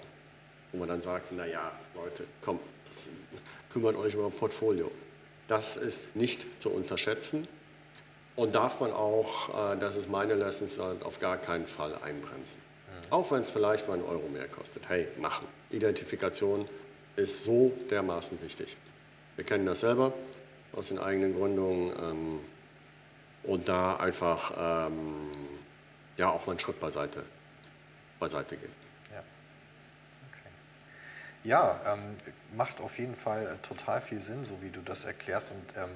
[0.72, 3.10] Wo man dann sagt, naja, Leute, komm, das,
[3.70, 4.90] kümmert euch über ein Portfolio.
[5.46, 7.46] Das ist nicht zu unterschätzen
[8.34, 12.58] und darf man auch, äh, das ist meine Lessons, auf gar keinen Fall einbremsen.
[13.10, 14.88] Auch wenn es vielleicht mal einen Euro mehr kostet.
[14.88, 15.46] Hey, machen.
[15.70, 16.68] Identifikation
[17.14, 18.76] ist so dermaßen wichtig.
[19.36, 20.12] Wir kennen das selber
[20.78, 22.40] aus den eigenen Gründungen ähm,
[23.42, 25.30] und da einfach ähm,
[26.16, 27.24] ja auch mal einen Schritt beiseite,
[28.20, 28.72] beiseite gehen.
[29.12, 29.22] Ja,
[30.30, 30.50] okay.
[31.44, 32.16] ja ähm,
[32.56, 35.50] macht auf jeden Fall äh, total viel Sinn, so wie du das erklärst.
[35.50, 35.90] Und ähm,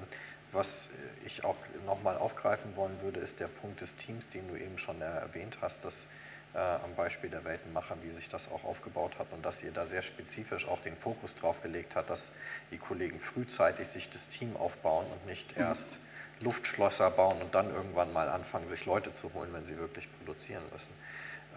[0.51, 0.91] was
[1.25, 5.01] ich auch nochmal aufgreifen wollen würde, ist der Punkt des Teams, den du eben schon
[5.01, 6.09] erwähnt hast, dass
[6.53, 9.85] äh, am Beispiel der Weltenmacher, wie sich das auch aufgebaut hat und dass ihr da
[9.85, 12.31] sehr spezifisch auch den Fokus drauf gelegt habt, dass
[12.71, 15.99] die Kollegen frühzeitig sich das Team aufbauen und nicht erst
[16.39, 20.63] Luftschlösser bauen und dann irgendwann mal anfangen, sich Leute zu holen, wenn sie wirklich produzieren
[20.71, 20.93] müssen.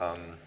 [0.00, 0.38] Ähm,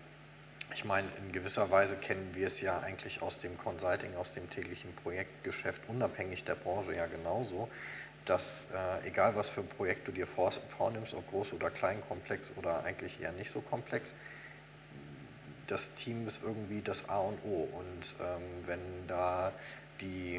[0.74, 4.50] ich meine, in gewisser Weise kennen wir es ja eigentlich aus dem Consulting, aus dem
[4.50, 7.70] täglichen Projektgeschäft, unabhängig der Branche ja genauso,
[8.26, 12.02] dass äh, egal was für ein Projekt du dir vor, vornimmst, ob groß oder klein,
[12.08, 14.14] komplex oder eigentlich eher nicht so komplex,
[15.70, 17.68] das Team ist irgendwie das A und O.
[17.78, 19.52] Und ähm, wenn da
[20.02, 20.38] die,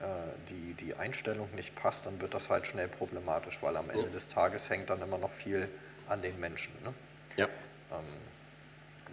[0.00, 0.06] äh,
[0.48, 4.28] die, die Einstellung nicht passt, dann wird das halt schnell problematisch, weil am Ende des
[4.28, 5.68] Tages hängt dann immer noch viel
[6.08, 6.72] an den Menschen.
[6.84, 6.92] Ne?
[7.36, 7.46] Ja.
[7.90, 8.04] Ähm,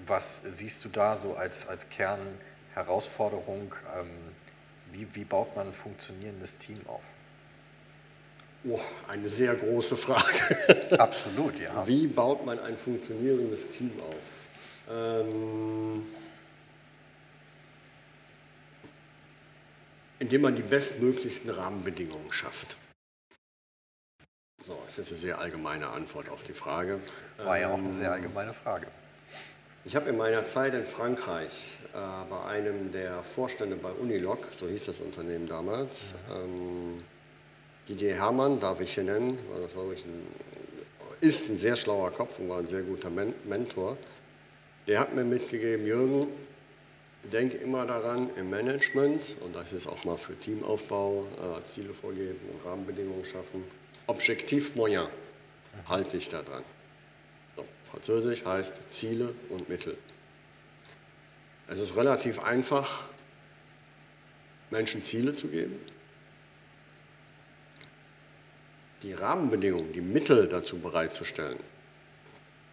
[0.05, 3.73] was siehst du da so als, als Kernherausforderung?
[3.97, 4.09] Ähm,
[4.91, 7.03] wie, wie baut man ein funktionierendes Team auf?
[8.63, 10.99] Oh, eine sehr große Frage.
[10.99, 11.87] Absolut, ja.
[11.87, 14.40] Wie baut man ein funktionierendes Team auf?
[14.89, 16.05] Ähm,
[20.19, 22.77] indem man die bestmöglichsten Rahmenbedingungen schafft.
[24.61, 26.99] So, das ist eine sehr allgemeine Antwort auf die Frage.
[27.37, 28.87] War ja auch eine sehr allgemeine Frage.
[29.83, 31.51] Ich habe in meiner Zeit in Frankreich
[31.93, 31.97] äh,
[32.29, 37.03] bei einem der Vorstände bei Unilog, so hieß das Unternehmen damals, ähm,
[37.89, 40.27] Didier Hermann, darf ich hier nennen, weil das war wirklich ein,
[41.19, 43.97] ist ein sehr schlauer Kopf und war ein sehr guter Men Mentor.
[44.87, 46.27] Der hat mir mitgegeben, Jürgen,
[47.23, 52.39] denk immer daran im Management, und das ist auch mal für Teamaufbau, äh, Ziele vorgeben
[52.51, 53.63] und Rahmenbedingungen schaffen,
[54.07, 55.07] Objektiv moyen,
[55.87, 56.63] halte ich da dran.
[57.55, 59.97] So, Französisch heißt Ziele und Mittel.
[61.67, 63.03] Es ist relativ einfach,
[64.71, 65.79] Menschen Ziele zu geben.
[69.03, 71.59] Die Rahmenbedingungen, die Mittel dazu bereitzustellen,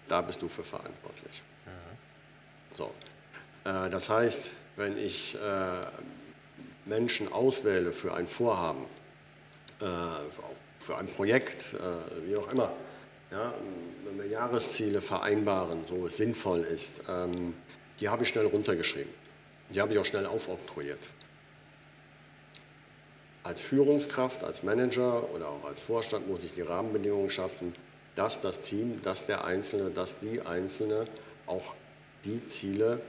[0.08, 1.42] da bist du für verantwortlich.
[2.78, 2.94] So.
[3.64, 5.38] Äh, Das heißt, wenn ich äh,
[6.86, 8.84] Menschen auswähle für ein Vorhaben,
[9.80, 9.84] äh,
[10.80, 11.74] für ein Projekt,
[12.26, 12.72] wie auch immer,
[13.30, 13.52] ja,
[14.06, 17.52] wenn wir Jahresziele vereinbaren, so es sinnvoll ist, ähm,
[18.00, 19.12] die habe ich schnell runtergeschrieben.
[19.68, 21.10] Die habe ich auch schnell aufoktroyiert.
[23.42, 27.74] Als Führungskraft, als Manager oder auch als Vorstand muss ich die Rahmenbedingungen schaffen,
[28.16, 31.06] dass das Team, dass der Einzelne, dass die Einzelne
[31.46, 31.74] auch
[32.24, 33.00] die Ziele,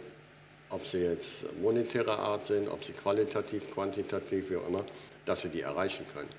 [0.69, 4.86] ob sie jetzt monetärer Art sind, ob sie qualitativ, quantitativ, wie auch immer,
[5.26, 6.30] dass sie die erreichen können.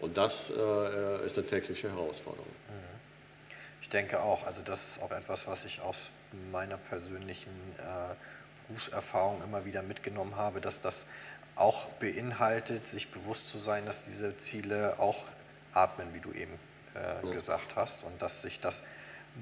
[0.00, 2.46] Und das äh, ist eine tägliche Herausforderung.
[3.82, 6.10] Ich denke auch, also das ist auch etwas, was ich aus
[6.52, 8.14] meiner persönlichen äh,
[8.68, 11.06] Berufserfahrung immer wieder mitgenommen habe, dass das
[11.56, 15.24] auch beinhaltet, sich bewusst zu sein, dass diese Ziele auch
[15.72, 16.58] atmen, wie du eben
[16.94, 17.32] äh, ja.
[17.32, 18.82] gesagt hast, und dass sich das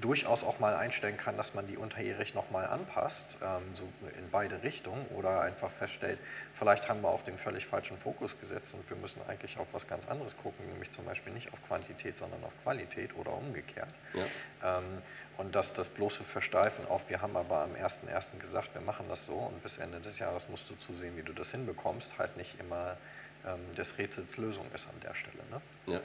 [0.01, 3.83] durchaus auch mal einstellen kann, dass man die unterjährig nochmal anpasst, ähm, so
[4.17, 6.19] in beide Richtungen oder einfach feststellt,
[6.53, 9.87] vielleicht haben wir auch den völlig falschen Fokus gesetzt und wir müssen eigentlich auf was
[9.87, 13.89] ganz anderes gucken, nämlich zum Beispiel nicht auf Quantität, sondern auf Qualität oder umgekehrt.
[14.13, 14.77] Ja.
[14.77, 15.01] Ähm,
[15.37, 18.37] und dass das bloße Versteifen auf, wir haben aber am 1.1.
[18.39, 21.33] gesagt, wir machen das so und bis Ende des Jahres musst du zusehen, wie du
[21.33, 22.97] das hinbekommst, halt nicht immer
[23.45, 25.37] ähm, des Rätsels Lösung ist an der Stelle.
[25.49, 25.61] Ne?
[25.93, 26.01] Ja.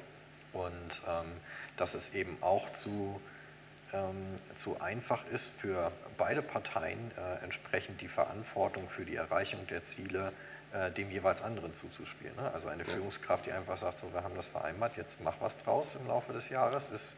[0.53, 1.27] Und ähm,
[1.77, 3.20] dass es eben auch zu
[3.94, 4.16] ähm,
[4.54, 10.33] zu einfach ist für beide Parteien äh, entsprechend die Verantwortung für die Erreichung der Ziele
[10.72, 12.35] äh, dem jeweils anderen zuzuspielen.
[12.35, 12.50] Ne?
[12.52, 12.92] Also eine ja.
[12.92, 16.33] Führungskraft, die einfach sagt, so, wir haben das vereinbart, jetzt mach was draus im Laufe
[16.33, 17.16] des Jahres, ist,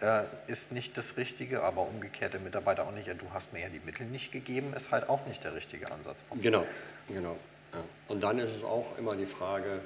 [0.00, 3.60] äh, ist nicht das Richtige, aber umgekehrt der Mitarbeiter auch nicht, ja, du hast mir
[3.60, 6.42] ja die Mittel nicht gegeben, ist halt auch nicht der richtige Ansatzpunkt.
[6.42, 6.66] Genau,
[7.06, 7.36] genau.
[7.72, 7.80] Ja.
[8.08, 9.80] Und dann ist es auch immer die Frage,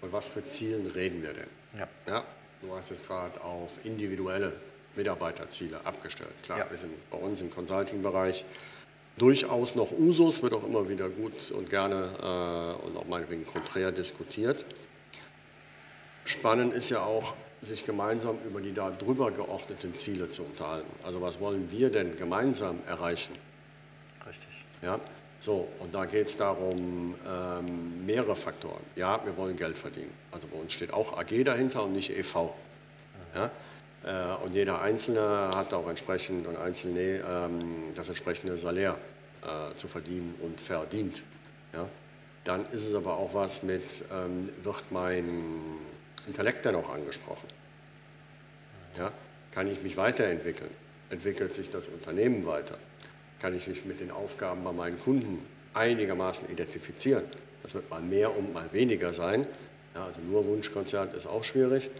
[0.00, 1.48] von was für Zielen reden wir denn?
[1.78, 1.88] Ja.
[2.06, 2.24] ja
[2.62, 4.54] du hast jetzt gerade auf individuelle
[4.96, 6.30] Mitarbeiterziele abgestellt.
[6.42, 6.70] Klar, ja.
[6.70, 8.44] wir sind bei uns im Consulting-Bereich
[9.16, 13.92] durchaus noch Usus, wird auch immer wieder gut und gerne äh, und auch meinetwegen konträr
[13.92, 14.64] diskutiert.
[16.24, 20.90] Spannend ist ja auch, sich gemeinsam über die da drüber geordneten Ziele zu unterhalten.
[21.02, 23.34] Also was wollen wir denn gemeinsam erreichen?
[24.26, 24.64] Richtig.
[24.82, 25.00] Ja,
[25.44, 28.82] so, und da geht es darum, ähm, mehrere Faktoren.
[28.96, 30.10] Ja, wir wollen Geld verdienen.
[30.32, 32.50] Also bei uns steht auch AG dahinter und nicht EV.
[33.34, 33.50] Ja?
[34.04, 38.98] Äh, und jeder Einzelne hat auch entsprechend und Einzelne ähm, das entsprechende Salär
[39.42, 41.22] äh, zu verdienen und verdient.
[41.72, 41.88] Ja?
[42.44, 45.54] Dann ist es aber auch was mit, ähm, wird mein
[46.26, 47.48] Intellekt dann auch angesprochen?
[48.98, 49.10] Ja?
[49.52, 50.70] Kann ich mich weiterentwickeln?
[51.10, 52.78] Entwickelt sich das Unternehmen weiter?
[53.40, 57.24] Kann ich mich mit den Aufgaben bei meinen Kunden einigermaßen identifizieren?
[57.62, 59.46] Das wird mal mehr und mal weniger sein.
[59.94, 61.90] Ja, also nur Wunschkonzert ist auch schwierig.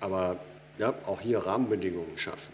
[0.00, 0.38] Aber
[0.78, 2.52] ja, auch hier Rahmenbedingungen schaffen.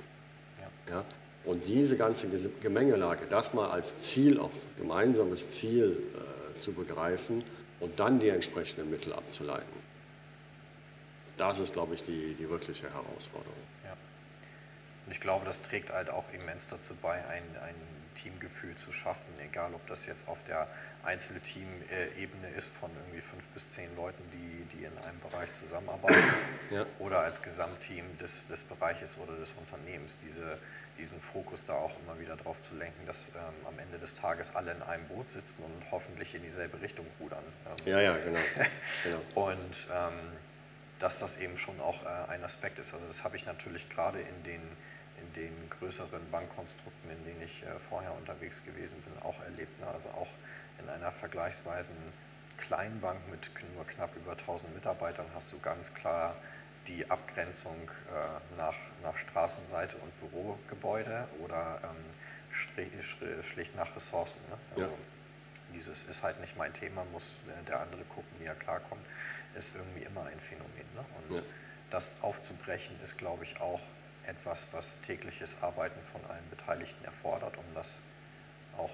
[0.60, 0.94] Ja.
[0.94, 1.04] ja.
[1.44, 2.28] Und diese ganze
[2.60, 7.42] Gemengelage, das mal als Ziel, auch gemeinsames Ziel äh, zu begreifen
[7.80, 9.82] und dann die entsprechenden Mittel abzuleiten,
[11.36, 13.56] das ist, glaube ich, die, die wirkliche Herausforderung.
[13.84, 13.96] Ja.
[15.06, 17.74] Und ich glaube, das trägt halt auch immens dazu bei, ein, ein
[18.14, 20.68] Teamgefühl zu schaffen, egal ob das jetzt auf der
[21.02, 26.22] Einzelteam-Ebene ist von irgendwie fünf bis zehn Leuten, die, die in einem Bereich zusammenarbeiten
[26.70, 26.86] ja.
[26.98, 30.58] oder als Gesamtteam des, des Bereiches oder des Unternehmens, diese,
[30.98, 34.54] diesen Fokus da auch immer wieder drauf zu lenken, dass ähm, am Ende des Tages
[34.54, 37.44] alle in einem Boot sitzen und hoffentlich in dieselbe Richtung rudern.
[37.66, 38.40] Ähm, ja, ja, genau.
[39.04, 39.48] genau.
[39.48, 40.12] und ähm,
[40.98, 42.94] dass das eben schon auch äh, ein Aspekt ist.
[42.94, 44.62] Also das habe ich natürlich gerade in den
[45.22, 49.80] in den größeren Bankkonstrukten, in denen ich äh, vorher unterwegs gewesen bin, auch erlebt.
[49.80, 49.86] Ne?
[49.86, 50.28] Also auch
[50.80, 51.92] in einer vergleichsweise
[52.62, 56.36] kleinen Bank mit nur knapp über 1000 Mitarbeitern hast du ganz klar
[56.86, 64.40] die Abgrenzung äh, nach, nach Straßenseite und Bürogebäude oder ähm, schlicht nach Ressourcen.
[64.48, 64.56] Ne?
[64.74, 64.98] Also ja.
[65.74, 69.04] Dieses ist halt nicht mein Thema, muss der andere gucken, wie er klarkommt,
[69.56, 70.86] ist irgendwie immer ein Phänomen.
[70.94, 71.04] Ne?
[71.18, 71.42] Und ja.
[71.90, 73.80] das aufzubrechen ist, glaube ich, auch
[74.26, 78.02] etwas, was tägliches Arbeiten von allen Beteiligten erfordert, um das
[78.76, 78.90] auch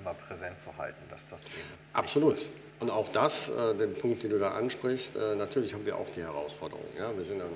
[0.00, 1.54] immer präsent zu halten, dass das eben.
[1.92, 2.48] Absolut.
[2.80, 6.08] Und auch das, äh, den Punkt, den du da ansprichst, äh, natürlich haben wir auch
[6.10, 6.84] die Herausforderung.
[6.98, 7.16] Ja?
[7.16, 7.48] Wir sind an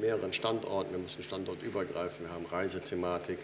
[0.00, 3.38] mehreren Standorten, wir müssen standortübergreifen, wir haben Reisethematik.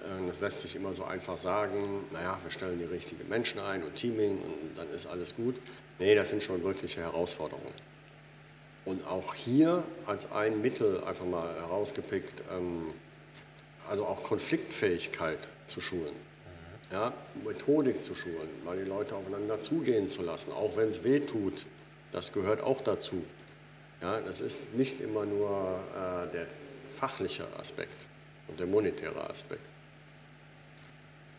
[0.00, 3.82] Äh, das lässt sich immer so einfach sagen, naja, wir stellen die richtigen Menschen ein
[3.82, 5.56] und Teaming und dann ist alles gut.
[5.98, 7.72] Nee, das sind schon wirkliche Herausforderungen.
[8.84, 12.92] Und auch hier als ein Mittel einfach mal herausgepickt, ähm,
[13.88, 16.14] also auch Konfliktfähigkeit zu schulen
[16.92, 17.12] ja,
[17.44, 21.66] Methodik zu schulen, mal die Leute aufeinander zugehen zu lassen, auch wenn es weh tut.
[22.12, 23.24] Das gehört auch dazu.
[24.00, 26.46] Ja, das ist nicht immer nur äh, der
[26.96, 28.06] fachliche Aspekt
[28.48, 29.62] und der monetäre Aspekt.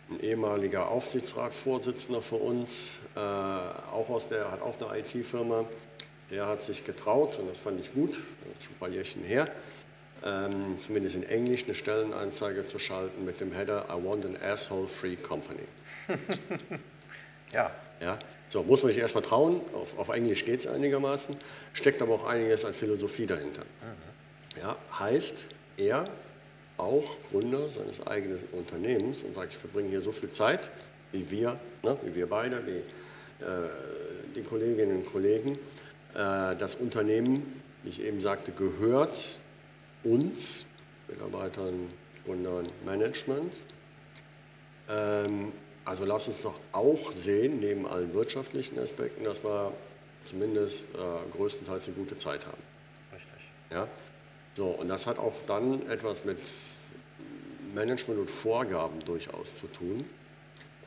[0.10, 5.66] Ein ehemaliger Aufsichtsratsvorsitzender für uns, äh, auch aus der, hat auch eine IT-Firma,
[6.32, 9.24] der hat sich getraut, und das fand ich gut, das ist schon ein paar Jährchen
[9.24, 9.50] her,
[10.26, 15.18] ähm, zumindest in Englisch, eine Stellenanzeige zu schalten mit dem Header I want an asshole-free
[15.18, 15.64] company.
[17.54, 17.72] ja.
[18.02, 18.20] ja.
[18.50, 21.36] So, muss man sich erstmal trauen, auf, auf Englisch geht es einigermaßen,
[21.74, 23.62] steckt aber auch einiges an Philosophie dahinter.
[23.62, 24.62] Mhm.
[24.62, 25.46] Ja, heißt,
[25.78, 26.10] er,
[26.78, 30.70] auch Gründer seines eigenen Unternehmens und sagt, ich verbringe hier so viel Zeit,
[31.12, 33.70] wie wir, ne, wie wir beide, die, äh,
[34.36, 35.58] die Kolleginnen und Kollegen,
[36.18, 39.40] Äh, das Unternehmen, wie ich eben sagte, gehört
[40.04, 40.66] uns,
[41.08, 41.92] Mitarbeitern,
[42.26, 43.62] Gründern, Management.
[44.90, 45.52] Ähm,
[45.86, 49.74] also lass uns doch auch sehen, neben allen wirtschaftlichen Aspekten, dass wir
[50.26, 50.98] zumindest äh,
[51.36, 52.62] größtenteils eine gute Zeit haben.
[53.14, 53.50] Richtig.
[53.72, 53.88] Ja?
[54.54, 56.40] So, und das hat auch dann etwas mit
[57.74, 60.04] Management und Vorgaben durchaus zu tun.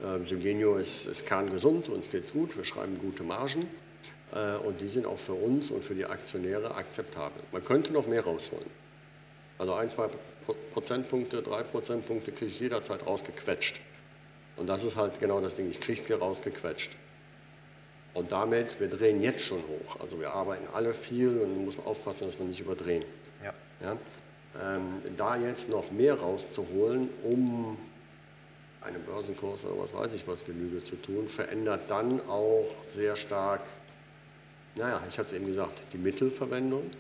[0.05, 3.69] Ähm, Sygenio ist, ist kerngesund, uns geht es gut, wir schreiben gute Margen
[4.33, 7.43] äh, und die sind auch für uns und für die Aktionäre akzeptabel.
[7.53, 8.67] Man könnte noch mehr rausholen.
[9.61, 10.09] Also ein, zwei
[10.73, 13.79] Prozentpunkte, drei Prozentpunkte kriege ich jederzeit rausgequetscht.
[14.57, 16.93] Und das ist halt genau das Ding, ich kriege die rausgequetscht.
[18.15, 20.01] Und damit, wir drehen jetzt schon hoch.
[20.01, 23.05] Also wir arbeiten alle viel und muss man aufpassen, dass wir nicht überdrehen.
[23.45, 23.53] Ja.
[23.83, 23.97] Ja?
[24.63, 27.77] Ähm, da jetzt noch mehr rauszuholen, um
[28.81, 33.61] einen Börsenkurs oder was weiß ich was Genüge zu tun, verändert dann auch sehr stark,
[34.75, 36.91] naja, ich hatte es eben gesagt, die Mittelverwendung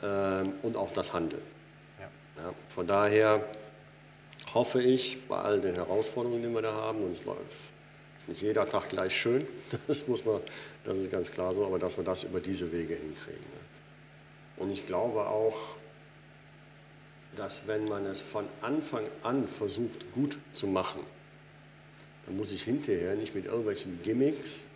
[0.00, 1.42] und auch das Handeln.
[1.98, 2.08] Ja.
[2.42, 3.44] Ja, von daher
[4.54, 7.40] hoffe ich, bei all den Herausforderungen, die wir da haben, und es läuft
[8.28, 9.46] nicht jeder Tag gleich schön,
[9.86, 10.40] das muss man,
[10.84, 13.40] das ist ganz klar so, aber dass wir das über diese Wege hinkriegen.
[13.40, 13.60] Ne?
[14.58, 15.56] Und ich glaube auch,
[17.36, 21.00] dass wenn man es von Anfang an versucht gut zu machen,
[22.26, 24.66] dann muss ich hinterher nicht mit irgendwelchen Gimmicks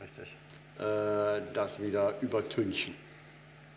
[0.00, 0.36] Richtig.
[0.78, 2.94] äh, das wieder übertünchen.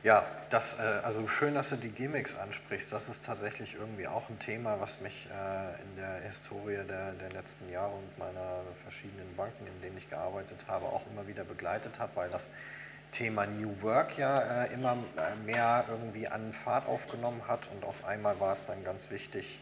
[0.03, 2.91] Ja, das, äh, also schön, dass du die Gimmicks ansprichst.
[2.91, 7.31] Das ist tatsächlich irgendwie auch ein Thema, was mich äh, in der Historie der, der
[7.31, 11.99] letzten Jahre und meiner verschiedenen Banken, in denen ich gearbeitet habe, auch immer wieder begleitet
[11.99, 12.51] hat, weil das
[13.13, 14.97] Thema New Work ja äh, immer
[15.45, 19.61] mehr irgendwie an Fahrt aufgenommen hat und auf einmal war es dann ganz wichtig,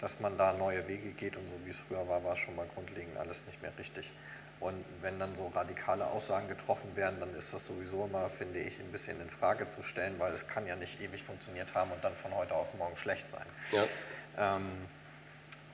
[0.00, 2.54] dass man da neue Wege geht und so wie es früher war, war es schon
[2.54, 4.12] mal grundlegend alles nicht mehr richtig.
[4.60, 8.78] Und wenn dann so radikale Aussagen getroffen werden, dann ist das sowieso immer, finde ich,
[8.78, 12.04] ein bisschen in Frage zu stellen, weil es kann ja nicht ewig funktioniert haben und
[12.04, 13.46] dann von heute auf morgen schlecht sein.
[13.72, 14.56] Ja.
[14.56, 14.66] Ähm,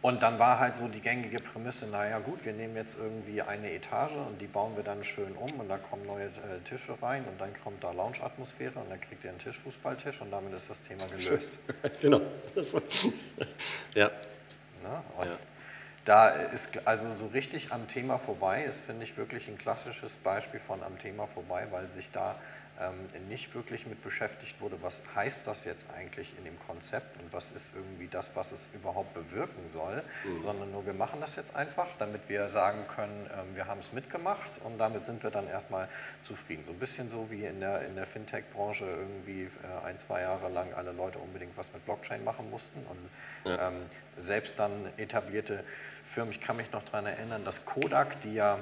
[0.03, 3.73] und dann war halt so die gängige Prämisse, naja gut, wir nehmen jetzt irgendwie eine
[3.73, 7.25] Etage und die bauen wir dann schön um und da kommen neue äh, Tische rein
[7.25, 10.81] und dann kommt da Lounge-Atmosphäre und dann kriegt ihr einen Tischfußballtisch und damit ist das
[10.81, 11.59] Thema gelöst.
[12.01, 12.21] genau.
[13.95, 14.11] Ja.
[14.83, 15.03] Ne?
[15.17, 15.39] Und Ja.
[16.07, 20.61] Da ist also so richtig am Thema vorbei, ist, finde ich, wirklich ein klassisches Beispiel
[20.61, 22.37] von am Thema vorbei, weil sich da
[23.29, 27.51] nicht wirklich mit beschäftigt wurde, was heißt das jetzt eigentlich in dem Konzept und was
[27.51, 30.03] ist irgendwie das, was es überhaupt bewirken soll,
[30.43, 33.93] sondern nur wir machen das jetzt einfach, damit wir sagen können, ähm, wir haben es
[33.93, 35.89] mitgemacht und damit sind wir dann erstmal
[36.23, 36.65] zufrieden.
[36.65, 40.49] So ein bisschen so wie in der, in der Fintech-Branche irgendwie äh, ein, zwei Jahre
[40.51, 43.69] lang alle Leute unbedingt was mit Blockchain machen mussten und Ja.
[43.69, 43.75] ähm,
[44.17, 45.63] selbst dann etablierte
[46.05, 48.59] Firmen, ich kann mich noch daran erinnern, dass Kodak, die ja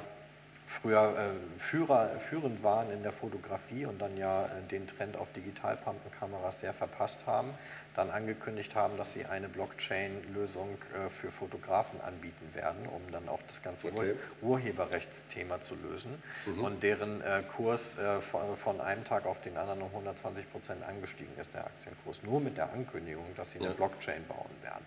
[0.67, 5.31] früher äh, Führer, führend waren in der Fotografie und dann ja äh, den Trend auf
[5.33, 7.51] Digitalpumpenkameras sehr verpasst haben,
[7.95, 13.41] dann angekündigt haben, dass sie eine Blockchain-Lösung äh, für Fotografen anbieten werden, um dann auch
[13.47, 14.15] das ganze Okay.
[14.41, 16.23] Ur Urheberrechtsthema zu lösen.
[16.61, 20.83] Und deren äh, Kurs äh, von, von einem Tag auf den anderen um 120 Prozent
[20.83, 23.75] angestiegen ist, der Aktienkurs, nur mit der Ankündigung, dass sie eine Ja.
[23.75, 24.85] Blockchain bauen werden.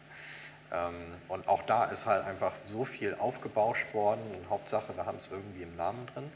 [0.72, 0.96] Ähm,
[1.30, 5.30] und auch da ist halt einfach so viel aufgebauscht worden und Hauptsache, wir haben es
[5.32, 6.32] irgendwie im Namen drin.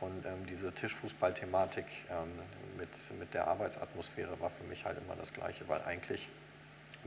[0.00, 2.30] Und ähm, diese Tischfußball-Thematik ähm,
[2.78, 6.28] mit, mit der Arbeitsatmosphäre war für mich halt immer das Gleiche, weil eigentlich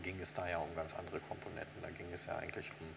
[0.02, 1.82] ging es da ja um ganz andere Komponenten.
[1.82, 2.88] Da ging es ja eigentlich um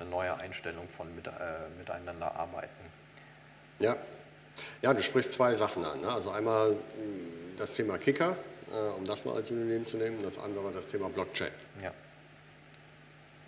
[0.00, 1.30] eine neue Einstellung von mit, äh,
[1.78, 2.70] miteinander arbeiten.
[3.78, 3.96] Ja.
[4.82, 6.00] ja, du sprichst zwei Sachen an.
[6.00, 6.12] Ne?
[6.12, 6.78] Also einmal mh,
[7.56, 8.36] das Thema Kicker,
[8.68, 11.50] äh, um das mal als Synonym zu nehmen, und das andere das Thema Blockchain.
[11.82, 11.92] Ja,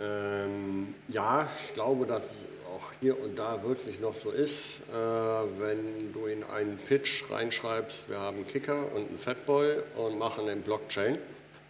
[0.01, 4.95] Ähm, ja, ich glaube, dass es auch hier und da wirklich noch so ist, äh,
[4.95, 10.49] wenn du in einen Pitch reinschreibst, wir haben einen Kicker und einen Fatboy und machen
[10.49, 11.19] einen Blockchain,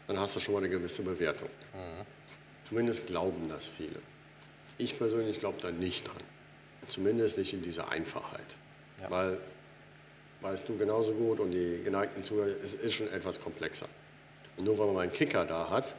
[0.07, 1.49] dann hast du schon mal eine gewisse Bewertung.
[2.68, 4.01] Zumindest glauben das viele.
[4.76, 6.22] Ich persönlich glaube da nicht dran.
[6.87, 8.57] Zumindest nicht in dieser Einfachheit.
[9.01, 9.11] Ja.
[9.11, 9.39] Weil,
[10.43, 13.89] weißt du genauso gut und die geneigten Zuhörer, es ist schon etwas komplexer.
[14.59, 15.95] Und nur weil man einen Kicker da hat,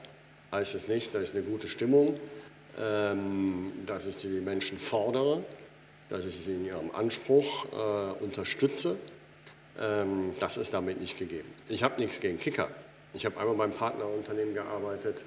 [0.51, 2.19] heißt es nicht, dass ich eine gute Stimmung,
[2.79, 5.43] ähm, dass ich die Menschen fordere,
[6.09, 8.97] dass ich sie in ihrem Anspruch äh, unterstütze.
[9.79, 11.49] Ähm, das ist damit nicht gegeben.
[11.67, 12.69] Ich habe nichts gegen Kicker.
[13.13, 15.23] Ich habe einmal beim Partnerunternehmen gearbeitet,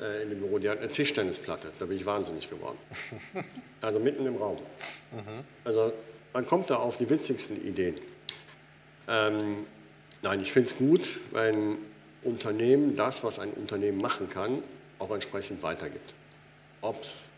[0.00, 1.72] äh, in dem Büro, die hat eine Tischtennisplatte.
[1.78, 2.78] Da bin ich wahnsinnig geworden.
[3.80, 4.58] Also mitten im Raum.
[5.64, 5.92] Also
[6.32, 7.96] man kommt da auf die witzigsten Ideen.
[9.06, 9.66] Ähm,
[10.22, 11.76] nein, ich finde es gut, wenn
[12.24, 14.62] Unternehmen das, was ein Unternehmen machen kann,
[14.98, 16.14] auch entsprechend weitergibt.
[16.80, 17.28] Ob es,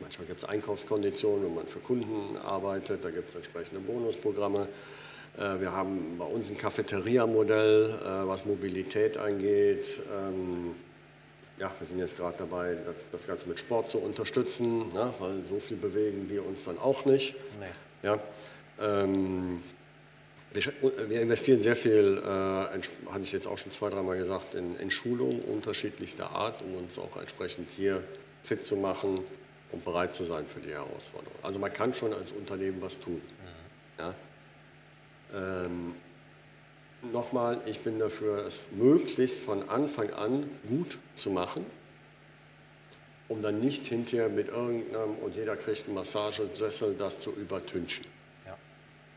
[0.00, 4.68] manchmal gibt es Einkaufskonditionen, wenn man für Kunden arbeitet, da gibt es entsprechende Bonusprogramme.
[5.38, 10.00] Äh, wir haben bei uns ein Cafeteria-Modell, äh, was Mobilität angeht.
[10.16, 10.74] Ähm,
[11.58, 15.12] ja, wir sind jetzt gerade dabei, das, das, Ganze mit Sport zu unterstützen, ne?
[15.18, 17.36] weil so viel bewegen wir uns dann auch nicht.
[17.60, 17.66] Nee.
[18.02, 18.18] Ja,
[18.80, 19.62] ähm,
[20.54, 20.64] wir,
[21.08, 24.90] wir, investieren sehr viel, äh, hatte ich jetzt auch schon zwei, dreimal gesagt, in, in
[24.90, 28.02] Schulung unterschiedlichster Art, um uns auch entsprechend hier
[28.42, 29.20] fit zu machen
[29.70, 31.34] und bereit zu sein für die Herausforderung.
[31.42, 33.20] Also man kann schon als Unternehmen was tun.
[33.20, 33.98] Mhm.
[33.98, 34.14] Ja?
[35.34, 35.94] Ähm,
[37.10, 41.66] Nochmal, ich bin dafür, es möglichst von Anfang an gut zu machen,
[43.28, 48.06] um dann nicht hinterher mit irgendeinem und jeder kriegt einen Massagesessel das zu übertünchen.
[48.46, 48.56] Ja.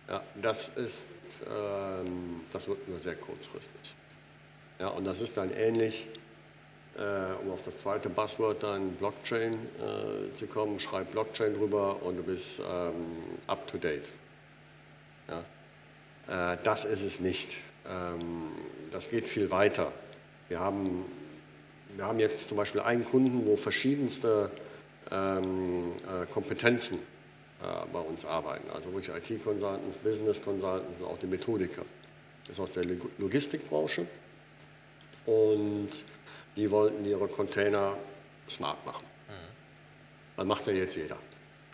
[0.07, 1.03] ja das ist,
[1.47, 3.95] ähm, das wird nur sehr kurzfristig.
[4.79, 6.07] Ja, und das ist dann ähnlich,
[6.97, 12.17] äh, um auf das zweite Buzzword dann Blockchain äh, zu kommen, schreib Blockchain drüber und
[12.17, 12.93] du bist ähm,
[13.47, 14.11] up to date.
[16.27, 16.53] Ja?
[16.53, 17.55] Äh, das ist es nicht.
[17.87, 18.49] Ähm,
[18.91, 19.91] das geht viel weiter.
[20.49, 21.05] Wir haben,
[21.95, 24.51] wir haben jetzt zum Beispiel einen Kunden, wo verschiedenste
[25.11, 26.99] ähm, äh, Kompetenzen
[27.91, 28.69] bei uns arbeiten.
[28.73, 31.83] Also wirklich IT-Consultants, Business-Consultants, auch die Methodiker.
[32.43, 32.85] Das ist aus der
[33.17, 34.07] Logistikbranche.
[35.25, 35.89] Und
[36.55, 37.97] die wollten ihre Container
[38.47, 39.05] smart machen.
[39.27, 40.37] Mhm.
[40.37, 41.17] Das macht ja jetzt jeder.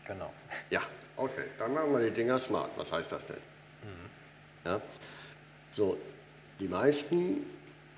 [0.08, 0.32] Genau.
[0.70, 0.82] Ja,
[1.18, 1.46] okay.
[1.60, 2.72] Dann machen wir die Dinger smart.
[2.78, 3.38] Was heißt das denn?
[3.84, 4.70] Mhm.
[4.70, 4.82] Ja?
[5.72, 5.98] So,
[6.60, 7.46] die meisten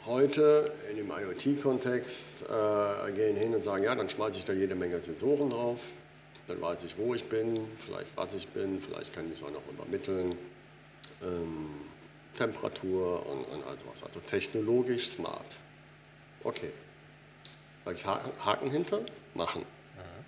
[0.06, 4.76] heute in dem IoT-Kontext äh, gehen hin und sagen, ja, dann schmeiße ich da jede
[4.76, 5.80] Menge Sensoren drauf,
[6.48, 9.52] dann weiß ich, wo ich bin, vielleicht was ich bin, vielleicht kann ich es auch
[9.52, 10.38] noch übermitteln,
[11.22, 11.70] ähm,
[12.38, 14.04] Temperatur und, und all sowas.
[14.04, 15.58] Also technologisch smart.
[16.44, 16.72] Okay.
[17.86, 19.02] Sag ich Haken hinter?
[19.34, 19.62] Machen.
[19.62, 20.26] Mhm.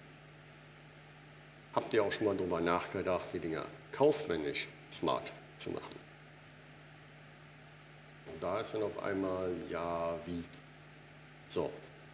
[1.76, 5.96] Habt ihr auch schon mal darüber nachgedacht, die Dinger kaufmännisch smart zu machen?
[8.32, 10.44] Und da ist dann auf einmal, ja, wie?
[11.48, 11.72] So,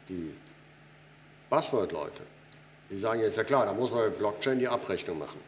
[0.08, 0.34] die
[1.50, 2.22] Buzzword-Leute,
[2.92, 5.40] die sagen jetzt, ja klar, da muss man mit Blockchain die Abrechnung machen.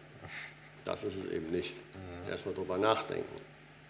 [0.85, 1.75] Das ist es eben nicht.
[1.75, 2.31] Mhm.
[2.31, 3.41] Erstmal drüber nachdenken.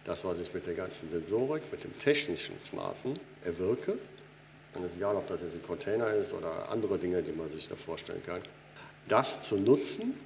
[0.05, 3.97] Das, was ich mit der ganzen Sensorik, mit dem technischen Smarten erwirke,
[4.73, 7.67] dann ist egal, ob das jetzt ein Container ist oder andere Dinge, die man sich
[7.67, 8.41] da vorstellen kann,
[9.07, 10.19] das zu nutzen,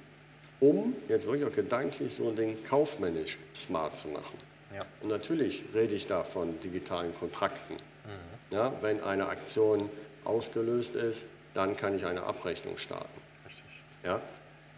[0.60, 4.38] um jetzt wirklich auch gedanklich so ein Ding kaufmännisch smart zu machen.
[4.74, 4.84] Ja.
[5.02, 7.76] Und natürlich rede ich da von digitalen Kontrakten.
[7.76, 8.56] Mhm.
[8.56, 9.90] Ja, wenn eine Aktion
[10.24, 13.17] ausgelöst ist, dann kann ich eine Abrechnung starten.
[14.08, 14.22] Ja,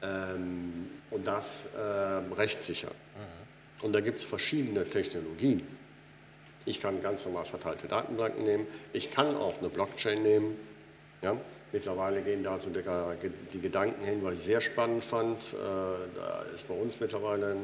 [0.02, 2.88] ähm, und das äh, rechtssicher.
[2.88, 3.84] Mhm.
[3.84, 5.62] Und da gibt es verschiedene Technologien.
[6.64, 8.66] Ich kann ganz normal verteilte Datenbanken nehmen.
[8.92, 10.56] Ich kann auch eine Blockchain nehmen.
[11.22, 11.36] Ja?
[11.72, 12.82] Mittlerweile gehen da so die,
[13.52, 15.54] die Gedanken hin, weil ich sehr spannend fand.
[15.54, 15.56] Äh,
[16.16, 17.56] da ist bei uns mittlerweile,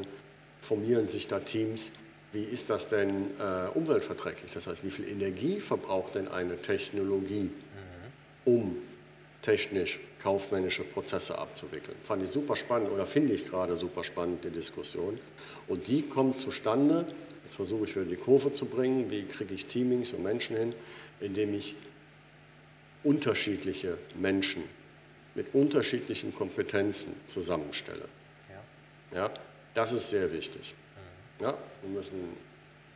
[0.63, 1.91] formieren sich da Teams,
[2.33, 4.53] wie ist das denn äh, umweltverträglich?
[4.53, 8.53] Das heißt, wie viel Energie verbraucht denn eine Technologie, mhm.
[8.53, 8.77] um
[9.47, 11.97] technisch kaufmännische Prozesse abzuwickeln?
[12.03, 15.19] Fand ich super spannend oder finde ich gerade super spannend, die Diskussion.
[15.69, 17.07] Und die kommt zustande,
[17.45, 20.75] jetzt versuche ich wieder die Kurve zu bringen, wie kriege ich Teamings und Menschen hin,
[21.21, 21.77] indem ich
[23.05, 24.65] unterschiedliche Menschen
[25.37, 28.09] mit unterschiedlichen Kompetenzen zusammenstelle.
[29.13, 29.19] Ja.
[29.21, 29.31] ja
[29.75, 30.75] das ist sehr wichtig.
[31.41, 32.37] Ja, wir müssen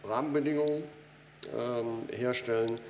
[0.03, 0.82] Rahmenbedingungen
[1.57, 2.80] ähm, herstellen,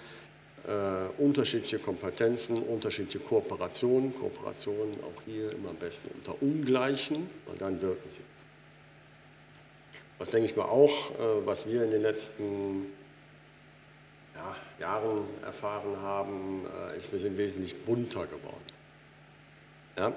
[0.66, 4.14] äh, unterschiedliche Kompetenzen, unterschiedliche Kooperationen.
[4.14, 8.22] Kooperationen auch hier immer am besten unter Ungleichen und dann wirken sie.
[10.18, 12.86] Was denke ich mal auch, äh, was wir in den letzten
[14.34, 18.72] ja, Jahren erfahren haben, äh, ist, wir sind wesentlich bunter geworden.
[19.96, 20.12] Ja?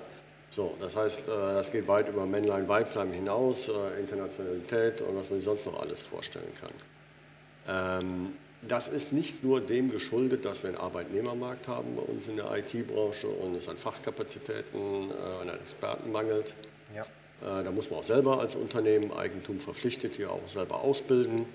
[0.50, 5.30] So, das heißt, äh, das geht weit über Männlein, Weiblein hinaus, äh, Internationalität und was
[5.30, 8.02] man sich sonst noch alles vorstellen kann.
[8.02, 8.34] Ähm,
[8.68, 12.52] das ist nicht nur dem geschuldet, dass wir einen Arbeitnehmermarkt haben bei uns in der
[12.56, 16.54] IT-Branche und es an Fachkapazitäten, äh, an Experten mangelt.
[16.96, 17.06] Ja.
[17.42, 21.46] Da muss man auch selber als Unternehmen Eigentum verpflichtet hier auch selber ausbilden.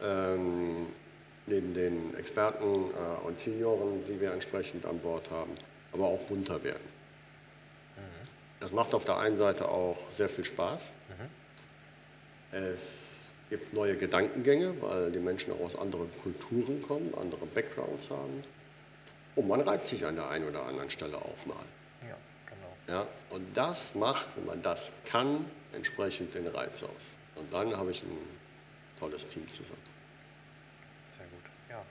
[0.00, 0.86] Ähm,
[1.46, 2.84] neben den Experten
[3.24, 5.50] und Senioren, die wir entsprechend an Bord haben,
[5.92, 6.98] aber auch bunter werden.
[8.60, 10.92] Das macht auf der einen Seite auch sehr viel Spaß.
[11.08, 12.56] Mhm.
[12.56, 13.07] Es
[13.50, 18.44] gibt neue Gedankengänge, weil die Menschen auch aus anderen Kulturen kommen, andere Backgrounds haben.
[19.36, 21.56] Und man reibt sich an der einen oder anderen Stelle auch mal.
[22.02, 22.98] Ja, genau.
[23.00, 27.14] Ja, und das macht, wenn man das kann, entsprechend den Reiz aus.
[27.36, 28.18] Und dann habe ich ein
[28.98, 29.78] tolles Team zusammen.
[31.12, 31.82] Sehr gut, ja.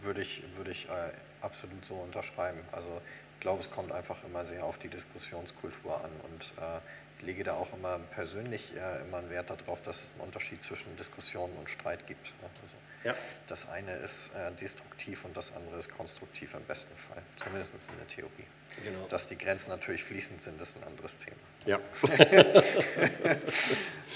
[0.00, 2.60] Würde ich, würde ich äh, absolut so unterschreiben.
[2.72, 3.00] Also
[3.34, 6.80] ich glaube, es kommt einfach immer sehr auf die Diskussionskultur an und äh,
[7.22, 10.94] lege da auch immer persönlich äh, immer einen Wert darauf, dass es einen Unterschied zwischen
[10.96, 12.26] Diskussion und Streit gibt.
[12.42, 12.48] Ne?
[12.60, 13.14] Also Ja.
[13.46, 17.96] das eine ist äh, destruktiv und das andere ist konstruktiv im besten Fall, zumindest in
[17.98, 18.46] der Theorie.
[18.84, 19.06] Genau.
[19.08, 21.36] Dass die Grenzen natürlich fließend sind, ist ein anderes Thema.
[21.64, 21.80] Ja.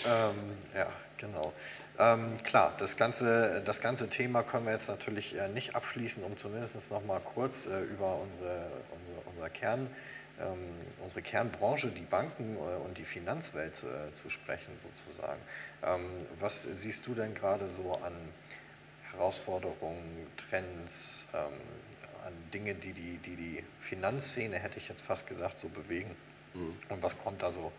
[0.06, 0.86] Ähm, ja,
[1.18, 1.52] genau.
[1.98, 6.36] Ähm, klar, das ganze, das ganze Thema können wir jetzt natürlich äh, nicht abschließen, um
[6.36, 9.88] zumindest noch mal kurz äh, über unsere, unsere, unser Kern,
[11.02, 15.40] unsere Kernbranche, die Banken äh, und die Finanzwelt äh, zu sprechen sozusagen.
[15.82, 16.00] Ähm,
[16.38, 18.14] was siehst du denn gerade so an
[19.12, 21.52] Herausforderungen, Trends, ähm,
[22.24, 26.14] an Dinge, die die, die die Finanzszene, hätte ich jetzt fast gesagt, so bewegen?
[26.88, 27.72] Und was kommt da so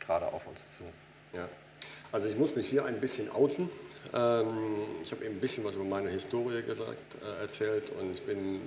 [0.00, 0.84] gerade auf uns zu?
[1.32, 1.48] Ja.
[2.12, 3.70] Also ich muss mich hier ein bisschen outen.
[4.12, 8.22] Ähm, ich habe eben ein bisschen was über meine Historie gesagt, äh, erzählt und ich
[8.22, 8.60] bin,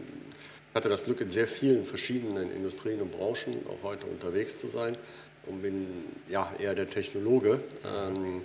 [0.76, 4.98] hatte das Glück, in sehr vielen verschiedenen Industrien und Branchen auch heute unterwegs zu sein
[5.46, 5.88] und bin
[6.30, 7.62] ja eher der Technologe.
[7.86, 8.42] Ähm,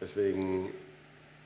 [0.00, 0.70] deswegen,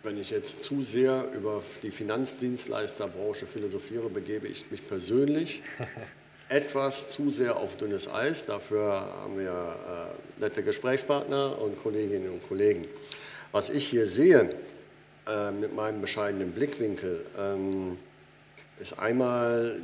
[0.04, 5.62] wenn ich jetzt zu sehr über die Finanzdienstleisterbranche philosophiere, begebe ich mich persönlich
[6.48, 8.46] etwas zu sehr auf dünnes Eis.
[8.46, 12.84] Dafür haben wir äh, nette Gesprächspartner und Kolleginnen und Kollegen.
[13.50, 14.54] Was ich hier sehe
[15.26, 17.98] äh, mit meinem bescheidenen Blickwinkel, ähm,
[18.78, 19.80] ist einmal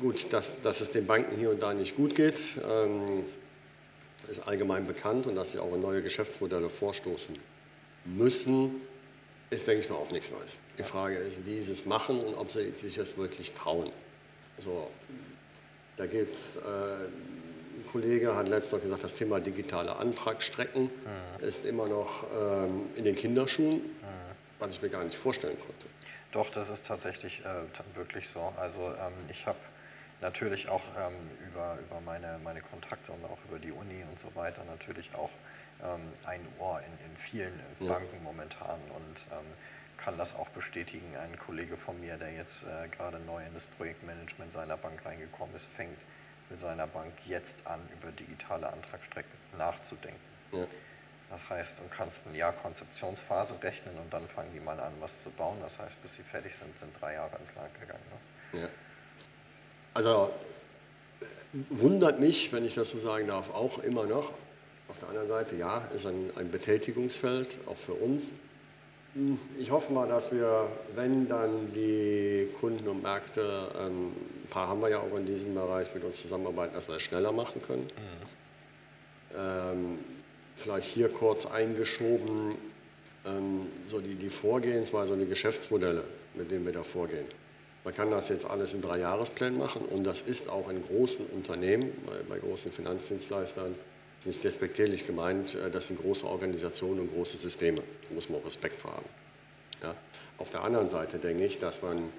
[0.00, 3.24] gut, dass, dass es den Banken hier und da nicht gut geht, ähm,
[4.28, 7.38] ist allgemein bekannt und dass sie auch in neue Geschäftsmodelle vorstoßen
[8.06, 8.80] müssen,
[9.50, 10.58] ist, denke ich mal, auch nichts Neues.
[10.78, 13.90] Die Frage ist, wie sie es machen und ob sie sich das wirklich trauen.
[14.58, 14.90] So,
[15.96, 20.90] da gibt es, äh, ein Kollege hat letztens noch gesagt, das Thema digitale Antragsstrecken
[21.40, 23.80] ist immer noch ähm, in den Kinderschuhen,
[24.58, 25.86] was ich mir gar nicht vorstellen konnte.
[26.32, 28.52] Doch, das ist tatsächlich äh, wirklich so.
[28.56, 29.58] Also ähm, ich habe
[30.24, 31.14] natürlich auch ähm,
[31.46, 35.30] über, über meine, meine Kontakte und auch über die Uni und so weiter natürlich auch
[35.82, 37.92] ähm, ein Ohr in, in vielen äh, Ja.
[37.92, 39.46] Banken momentan und ähm,
[39.98, 41.14] kann das auch bestätigen.
[41.16, 45.54] Ein Kollege von mir, der jetzt äh, gerade neu in das Projektmanagement seiner Bank reingekommen
[45.54, 45.98] ist, fängt
[46.50, 50.20] mit seiner Bank jetzt an, über digitale Antragsstrecken nachzudenken.
[50.52, 50.64] Ja.
[51.30, 55.20] Das heißt, du kannst ein Jahr Konzeptionsphase rechnen und dann fangen die mal an, was
[55.20, 55.58] zu bauen.
[55.62, 58.04] Das heißt, bis sie fertig sind, sind drei Jahre ins Land gegangen.
[58.52, 58.60] Ne?
[58.60, 58.68] Ja.
[59.94, 60.30] Also
[61.20, 61.24] äh,
[61.70, 64.32] wundert mich, wenn ich das so sagen darf, auch immer noch.
[64.88, 68.32] Auf der anderen Seite, ja, ist ein, ein Betätigungsfeld, auch für uns.
[69.14, 74.08] Hm, Ich hoffe mal, dass wir, wenn dann die Kunden und Märkte, ähm,
[74.44, 77.02] ein paar haben wir ja auch in diesem Bereich mit uns zusammenarbeiten, dass wir es
[77.02, 77.88] schneller machen können.
[79.36, 79.98] Ähm,
[80.56, 82.56] vielleicht hier kurz eingeschoben,
[83.26, 87.24] ähm, so die, die Vorgehensweise und die Geschäftsmodelle, mit denen wir da vorgehen.
[87.84, 91.26] Man kann das jetzt alles in drei Jahresplänen machen und das ist auch in großen
[91.26, 93.74] Unternehmen, bei, bei großen Finanzdienstleistern,
[94.20, 97.82] ist nicht despektierlich gemeint, äh, das sind große Organisationen und große Systeme.
[98.08, 99.04] Da muss man auch Respekt vor haben.
[99.82, 99.94] Ja?
[100.38, 102.10] Auf der anderen Seite denke ich, dass man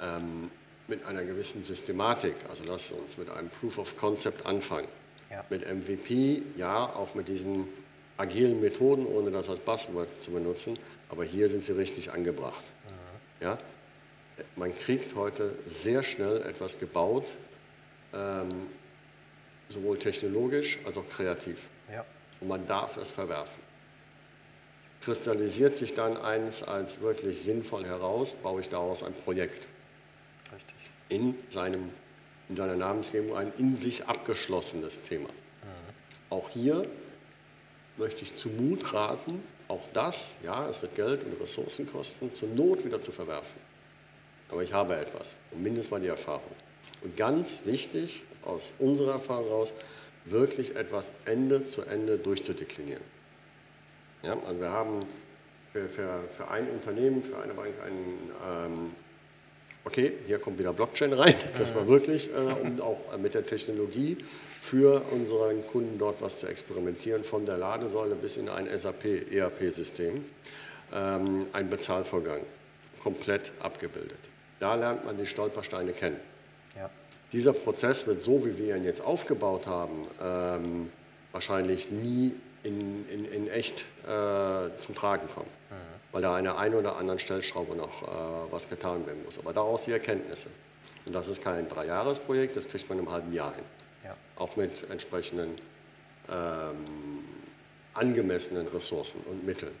[0.00, 0.50] ähm,
[0.86, 4.88] mit einer gewissen Systematik, also lass uns mit einem Proof of Concept anfangen,
[5.30, 5.44] Ja.
[5.50, 7.66] mit MVP, ja, auch mit diesen
[8.16, 12.62] agilen Methoden, ohne das als Buzzword zu benutzen, aber hier sind sie richtig angebracht.
[13.40, 13.58] Ja?
[14.56, 17.34] Man kriegt heute sehr schnell etwas gebaut,
[18.12, 18.66] ähm,
[19.68, 21.58] sowohl technologisch als auch kreativ.
[21.92, 22.04] Ja.
[22.40, 23.60] Und man darf es verwerfen.
[25.00, 29.66] Kristallisiert sich dann eins als wirklich sinnvoll heraus, baue ich daraus ein Projekt
[30.52, 30.76] Richtig.
[31.08, 31.90] in, seinem,
[32.48, 35.30] in seiner Namensgebung ein in sich abgeschlossenes Thema.
[36.30, 36.86] Auch hier
[37.96, 42.48] möchte ich zu Mut raten, auch das, ja, es wird Geld und Ressourcen kosten, zur
[42.48, 43.69] Not wieder zu verwerfen.
[44.50, 46.42] Aber ich habe etwas und mindestens mal die Erfahrung.
[47.02, 49.72] Und ganz wichtig, aus unserer Erfahrung heraus,
[50.24, 53.02] wirklich etwas Ende zu Ende durchzudeklinieren.
[54.22, 55.06] Ja, also wir haben
[55.72, 58.90] für, für, für ein Unternehmen, für eine Bank einen ähm,
[59.84, 64.16] okay, hier kommt wieder Blockchain rein, dass wir wirklich, äh, um auch mit der Technologie
[64.62, 70.24] für unseren Kunden dort was zu experimentieren, von der Ladesäule bis in ein SAP-ERP-System,
[70.92, 72.40] ähm, ein Bezahlvorgang,
[73.02, 74.18] komplett abgebildet.
[74.60, 76.20] Da lernt man die Stolpersteine kennen.
[76.76, 76.88] Ja.
[77.32, 80.92] Dieser Prozess wird so, wie wir ihn jetzt aufgebaut haben, ähm,
[81.32, 85.48] wahrscheinlich nie in, in, in echt äh, zum Tragen kommen,
[86.12, 88.06] weil da an der einen oder anderen Stellschraube noch äh,
[88.50, 89.38] was getan werden muss.
[89.38, 90.50] Aber daraus die Erkenntnisse.
[91.06, 93.64] Und das ist kein Dreijahresprojekt, das kriegt man im halben Jahr hin.
[94.04, 94.16] Ja.
[94.36, 95.56] Auch mit entsprechenden
[96.30, 97.24] ähm,
[97.94, 99.74] angemessenen Ressourcen und Mitteln.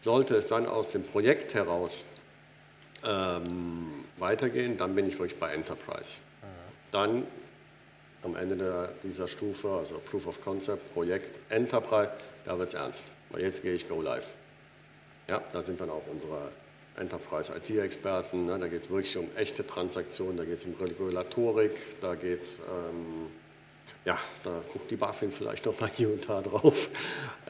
[0.00, 2.04] Sollte es dann aus dem Projekt heraus
[3.06, 6.20] ähm, weitergehen, dann bin ich wirklich bei Enterprise.
[6.90, 7.26] Dann
[8.22, 12.10] am Ende der, dieser Stufe, also Proof of Concept, Projekt, Enterprise,
[12.44, 14.26] da wird es ernst, weil jetzt gehe ich Go Live.
[15.28, 16.52] Ja, da sind dann auch unsere
[16.96, 22.00] Enterprise IT-Experten, ne, da geht es wirklich um echte Transaktionen, da geht es um Regulatorik,
[22.00, 23.26] da geht es, ähm,
[24.04, 26.88] ja, da guckt die BaFin vielleicht noch mal hier und da drauf.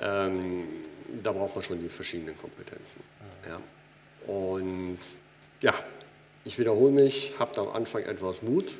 [0.00, 0.66] Ähm,
[1.22, 3.02] da braucht man schon die verschiedenen Kompetenzen.
[3.46, 3.60] Ja.
[4.32, 4.98] Und
[5.64, 5.74] ja,
[6.44, 8.76] ich wiederhole mich, habt am Anfang etwas Mut,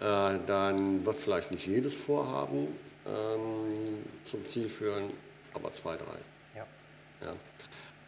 [0.00, 2.68] äh, dann wird vielleicht nicht jedes Vorhaben
[3.06, 5.10] ähm, zum Ziel führen,
[5.52, 6.16] aber zwei, drei.
[6.54, 6.66] Ja.
[7.22, 7.34] Ja.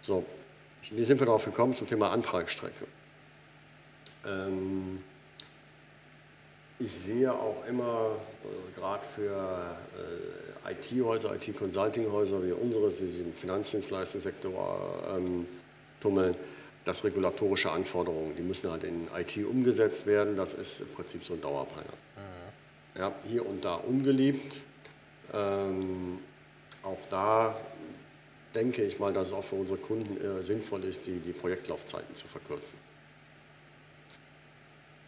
[0.01, 0.25] So,
[0.93, 2.87] wie sind wir darauf gekommen zum Thema Antragsstrecke?
[4.27, 5.03] Ähm,
[6.79, 9.77] ich sehe auch immer, äh, gerade für
[10.69, 15.49] äh, IT-Häuser, IT-Consulting-Häuser wie unseres, die sich im Finanzdienstleistungssektor ähm,
[16.01, 16.37] tummeln,
[16.85, 20.37] dass regulatorische Anforderungen, die müssen halt in IT umgesetzt werden.
[20.37, 21.93] Das ist im Prinzip so ein Dauerbrenner.
[22.17, 23.01] Mhm.
[23.01, 24.63] Ja, hier und da ungeliebt.
[25.33, 26.19] Ähm,
[26.83, 27.57] auch da
[28.55, 32.15] denke ich mal, dass es auch für unsere Kunden äh, sinnvoll ist, die, die Projektlaufzeiten
[32.15, 32.77] zu verkürzen.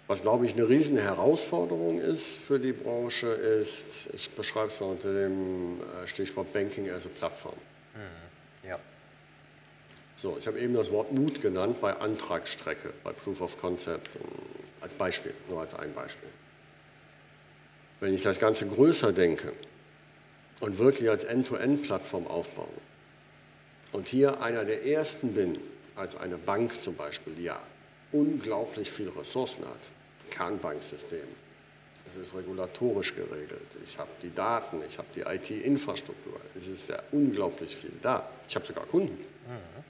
[0.06, 4.88] Was, glaube ich, eine riesen Herausforderung ist für die Branche, ist, ich beschreibe es mal
[4.88, 7.56] unter dem äh, Stichwort Banking as a Plattform.
[7.94, 8.68] Mhm.
[8.68, 8.78] Ja.
[10.16, 14.10] So, ich habe eben das Wort Mut genannt bei Antragsstrecke, bei Proof of Concept,
[14.80, 16.28] als Beispiel, nur als ein Beispiel.
[18.00, 19.52] Wenn ich das Ganze größer denke
[20.60, 22.68] und wirklich als End-to-End-Plattform aufbaue
[23.92, 25.58] und hier einer der ersten bin,
[25.96, 27.60] als eine Bank zum Beispiel, die ja
[28.12, 29.90] unglaublich viele Ressourcen hat.
[30.30, 31.26] Kernbanksystem.
[32.06, 33.76] Es ist regulatorisch geregelt.
[33.84, 36.38] Ich habe die Daten, ich habe die IT-Infrastruktur.
[36.54, 38.28] Es ist ja unglaublich viel da.
[38.48, 39.16] Ich habe sogar Kunden.
[39.16, 39.84] Mhm.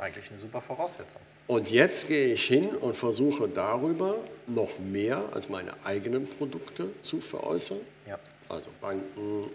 [0.00, 1.20] Eigentlich eine super Voraussetzung.
[1.46, 7.20] Und jetzt gehe ich hin und versuche darüber noch mehr als meine eigenen Produkte zu
[7.20, 7.80] veräußern.
[8.08, 8.18] Ja.
[8.48, 9.50] Also Banken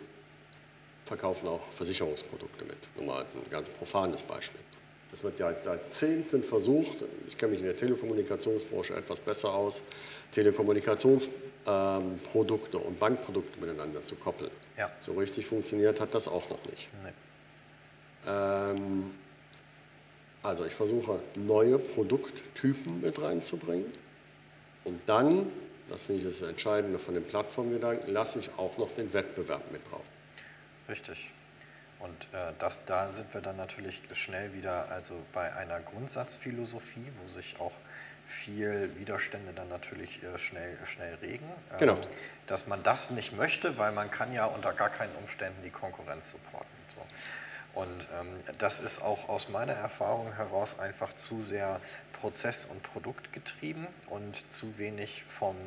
[1.05, 2.77] verkaufen auch Versicherungsprodukte mit.
[2.95, 4.61] Nur mal ein ganz profanes Beispiel.
[5.09, 9.81] Das wird ja seit Jahrzehnten versucht, ich kenne mich in der Telekommunikationsbranche etwas besser aus,
[10.31, 14.51] Telekommunikationsprodukte und Bankprodukte miteinander zu koppeln.
[14.77, 14.91] Ja.
[15.01, 16.89] So richtig funktioniert hat das auch noch nicht.
[17.03, 17.13] Nee.
[18.27, 19.11] Ähm,
[20.45, 23.91] also ich versuche neue Produkttypen mit reinzubringen
[24.83, 25.51] und dann,
[25.89, 29.81] das finde ich das Entscheidende von dem Plattformgedanken, lasse ich auch noch den Wettbewerb mit
[29.91, 30.03] drauf.
[30.87, 31.31] Richtig.
[31.99, 37.27] Und äh, das, da sind wir dann natürlich schnell wieder also bei einer Grundsatzphilosophie, wo
[37.27, 37.71] sich auch
[38.27, 41.49] viel Widerstände dann natürlich äh, schnell, schnell regen.
[41.71, 41.97] Ähm, genau.
[42.47, 46.29] Dass man das nicht möchte, weil man kann ja unter gar keinen Umständen die Konkurrenz
[46.31, 46.74] supporten.
[47.75, 51.81] Und ähm, das ist auch aus meiner Erfahrung heraus einfach zu sehr
[52.13, 55.57] Prozess- und Produktgetrieben und zu wenig vom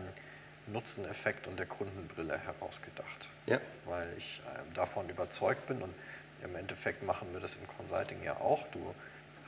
[0.66, 3.30] Nutzeneffekt und der Kundenbrille herausgedacht.
[3.46, 3.60] Ja.
[3.84, 5.94] Weil ich äh, davon überzeugt bin und
[6.42, 8.66] im Endeffekt machen wir das im Consulting ja auch.
[8.68, 8.94] Du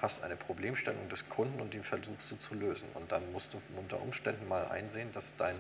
[0.03, 2.89] hast eine Problemstellung des Kunden und die versuchst du zu lösen.
[2.95, 5.57] Und dann musst du unter Umständen mal einsehen, dass dein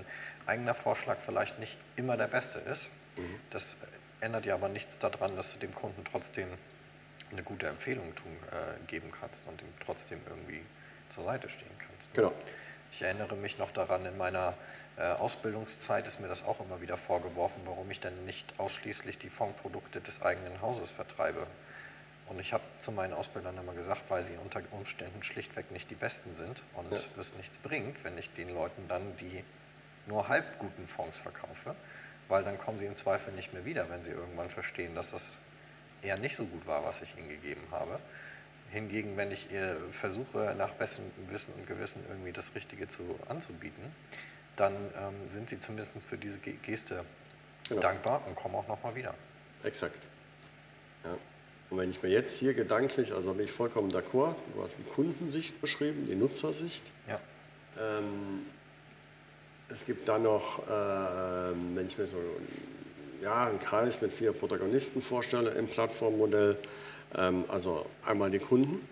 [0.46, 2.90] eigener Vorschlag vielleicht nicht immer der beste ist.
[3.16, 3.40] Mhm.
[3.50, 3.76] Das
[4.20, 6.48] ändert ja aber nichts daran, dass du dem Kunden trotzdem
[7.32, 10.62] eine gute Empfehlung tun, äh, geben kannst und ihm trotzdem irgendwie
[11.08, 12.14] zur Seite stehen kannst.
[12.14, 12.32] Genau.
[12.92, 14.54] Ich erinnere mich noch daran, in meiner
[14.96, 19.28] äh, Ausbildungszeit ist mir das auch immer wieder vorgeworfen, warum ich denn nicht ausschließlich die
[19.28, 21.46] Fondprodukte des eigenen Hauses vertreibe.
[22.28, 25.96] Und ich habe zu meinen Ausbildern immer gesagt, weil sie unter Umständen schlichtweg nicht die
[25.96, 26.98] Besten sind und ja.
[27.18, 29.42] es nichts bringt, wenn ich den Leuten dann die
[30.06, 31.74] nur halb guten Fonds verkaufe,
[32.28, 35.38] weil dann kommen sie im Zweifel nicht mehr wieder, wenn sie irgendwann verstehen, dass das
[36.02, 37.98] eher nicht so gut war, was ich ihnen gegeben habe.
[38.70, 39.48] Hingegen, wenn ich
[39.90, 43.82] versuche, nach bestem Wissen und Gewissen irgendwie das Richtige zu, anzubieten,
[44.56, 47.04] dann ähm, sind sie zumindest für diese Geste
[47.68, 47.80] genau.
[47.80, 49.14] dankbar und kommen auch nochmal wieder.
[49.64, 49.98] Exakt.
[51.04, 51.16] Ja.
[51.70, 54.82] Und wenn ich mir jetzt hier gedanklich, also bin ich vollkommen d'accord, du hast die
[54.82, 56.84] Kundensicht beschrieben, die Nutzersicht.
[57.08, 57.20] Ja.
[57.78, 58.46] Ähm,
[59.68, 60.70] es gibt dann noch, äh,
[61.74, 62.18] wenn ich mir so
[63.22, 66.56] ja, einen Kreis mit vier Protagonisten vorstelle im Plattformmodell,
[67.16, 68.86] ähm, also einmal die Kunden,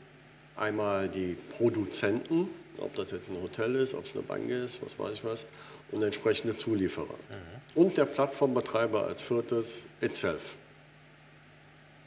[0.56, 2.48] einmal die Produzenten,
[2.78, 5.46] ob das jetzt ein Hotel ist, ob es eine Bank ist, was weiß ich was,
[5.92, 7.06] und entsprechende Zulieferer.
[7.06, 7.82] Mhm.
[7.82, 10.54] Und der Plattformbetreiber als viertes itself.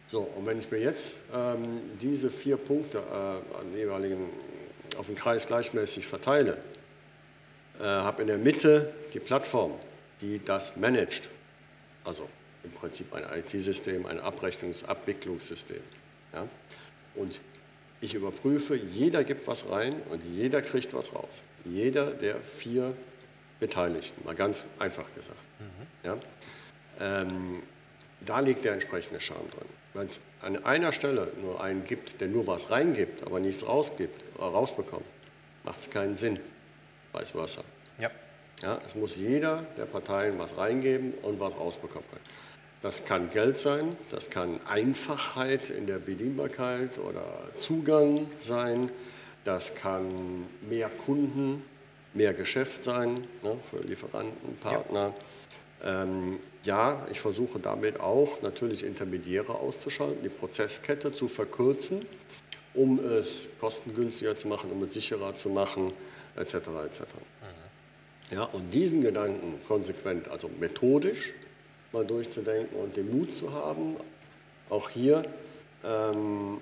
[0.08, 4.30] So, und wenn ich mir jetzt ähm, diese vier Punkte äh, an jeweiligen,
[4.98, 6.58] auf den Kreis gleichmäßig verteile,
[7.80, 9.72] äh, habe in der Mitte die Plattform,
[10.20, 11.30] die das managt.
[12.04, 12.28] Also
[12.64, 15.82] im Prinzip ein IT-System, ein Abrechnungsabwicklungssystem.
[16.34, 16.48] Ja?
[17.16, 17.40] Und
[18.02, 21.44] ich überprüfe, jeder gibt was rein und jeder kriegt was raus.
[21.66, 22.96] Jeder der vier
[23.60, 25.38] Beteiligten, mal ganz einfach gesagt.
[26.04, 26.18] Ja?
[27.00, 27.62] Ähm,
[28.26, 29.68] da liegt der entsprechende Charme drin.
[29.94, 34.24] Wenn es an einer Stelle nur einen gibt, der nur was reingibt, aber nichts rausgibt,
[34.40, 35.06] äh, rausbekommt,
[35.64, 36.40] macht es keinen Sinn.
[37.14, 37.64] Vice versa.
[38.00, 38.10] Ja.
[38.62, 42.08] Ja, es muss jeder der Parteien was reingeben und was rausbekommen.
[42.82, 47.24] Das kann Geld sein, das kann Einfachheit in der Bedienbarkeit oder
[47.56, 48.92] Zugang sein,
[49.46, 51.64] das kann mehr Kunden,
[52.14, 55.14] mehr Geschäft sein ne, für Lieferanten, Partner.
[55.84, 56.04] Ja.
[56.04, 62.06] Ähm, ja, ich versuche damit auch natürlich Intermediäre auszuschalten, die Prozesskette zu verkürzen,
[62.74, 65.92] um es kostengünstiger zu machen, um es sicherer zu machen,
[66.36, 66.56] etc.
[66.86, 67.02] etc.
[68.32, 71.34] Ja, und diesen Gedanken konsequent, also methodisch,
[71.92, 73.98] mal durchzudenken und den Mut zu haben,
[74.70, 75.26] auch hier
[75.84, 76.62] ähm,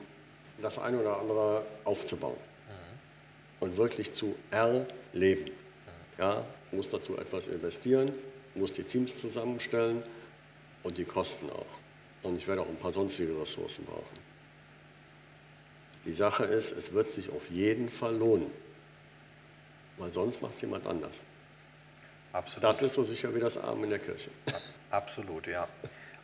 [0.61, 3.63] das eine oder andere aufzubauen mhm.
[3.65, 5.45] und wirklich zu erleben.
[5.45, 5.51] Mhm.
[6.17, 8.13] Ja, muss dazu etwas investieren,
[8.55, 10.01] muss die Teams zusammenstellen
[10.81, 11.65] und die Kosten auch.
[12.23, 14.29] Und ich werde auch ein paar sonstige Ressourcen brauchen.
[16.05, 18.49] Die Sache ist, es wird sich auf jeden Fall lohnen,
[19.97, 21.21] weil sonst macht es jemand anders.
[22.33, 22.63] Absolut.
[22.63, 24.29] Das ist so sicher wie das Arm in der Kirche.
[24.89, 25.67] Absolut, ja.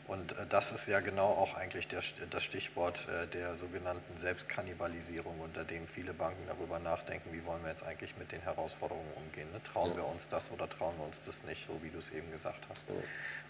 [0.07, 5.39] Und äh, das ist ja genau auch eigentlich der, das Stichwort äh, der sogenannten Selbstkannibalisierung,
[5.39, 9.51] unter dem viele Banken darüber nachdenken, wie wollen wir jetzt eigentlich mit den Herausforderungen umgehen.
[9.51, 9.61] Ne?
[9.63, 9.97] Trauen ja.
[9.97, 12.63] wir uns das oder trauen wir uns das nicht, so wie du es eben gesagt
[12.69, 12.87] hast.
[12.89, 12.95] Ja.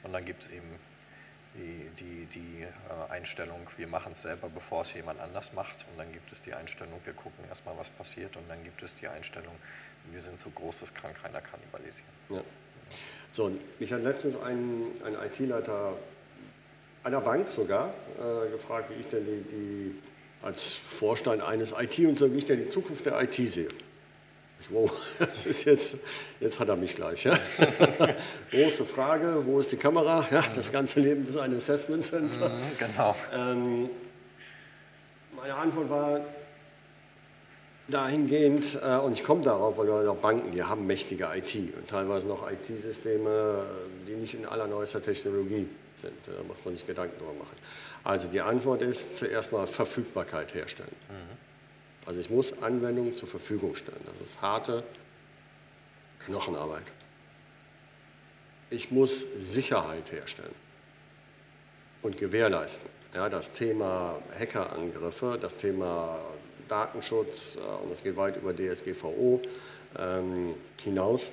[0.04, 0.80] Und dann gibt es eben
[1.56, 5.86] die, die, die äh, Einstellung, wir machen es selber, bevor es jemand anders macht.
[5.92, 8.36] Und dann gibt es die Einstellung, wir gucken erstmal, was passiert.
[8.38, 9.56] Und dann gibt es die Einstellung,
[10.12, 12.12] wir sind so großes keiner kannibalisieren.
[12.30, 12.42] Ja.
[13.32, 15.94] So, mich hat letztens ein, ein IT-Leiter
[17.04, 19.96] einer Bank sogar äh, gefragt, wie ich denn die, die
[20.42, 23.70] als Vorstand eines IT-Unternehmens, wie ich denn die Zukunft der IT sehe.
[24.62, 25.98] Ich, wow, das ist jetzt,
[26.40, 27.26] jetzt hat er mich gleich.
[27.26, 27.38] Ja.
[28.52, 30.26] Große Frage, wo ist die Kamera?
[30.32, 32.50] Ja, das ganze Leben ist ein Assessment Center.
[32.50, 33.16] Mhm, genau.
[33.34, 33.90] Ähm,
[35.36, 36.22] meine Antwort war,
[37.88, 42.28] dahingehend, äh, und ich komme darauf, weil auch Banken, die haben mächtige IT und teilweise
[42.28, 43.66] noch IT-Systeme,
[44.08, 46.14] die nicht in allerneuester Technologie sind.
[46.26, 47.56] Da muss man sich Gedanken darüber machen.
[48.04, 50.96] Also die Antwort ist zuerst mal Verfügbarkeit herstellen.
[51.10, 51.38] Mhm.
[52.06, 54.02] Also ich muss Anwendungen zur Verfügung stellen.
[54.06, 54.84] Das ist harte
[56.26, 56.84] Knochenarbeit.
[58.70, 60.54] Ich muss Sicherheit herstellen
[62.02, 62.90] und gewährleisten.
[63.14, 66.20] Ja, das Thema Hackerangriffe, das Thema
[66.68, 69.42] Datenschutz, äh, und das geht weit über DSGVO
[69.98, 71.32] ähm, hinaus,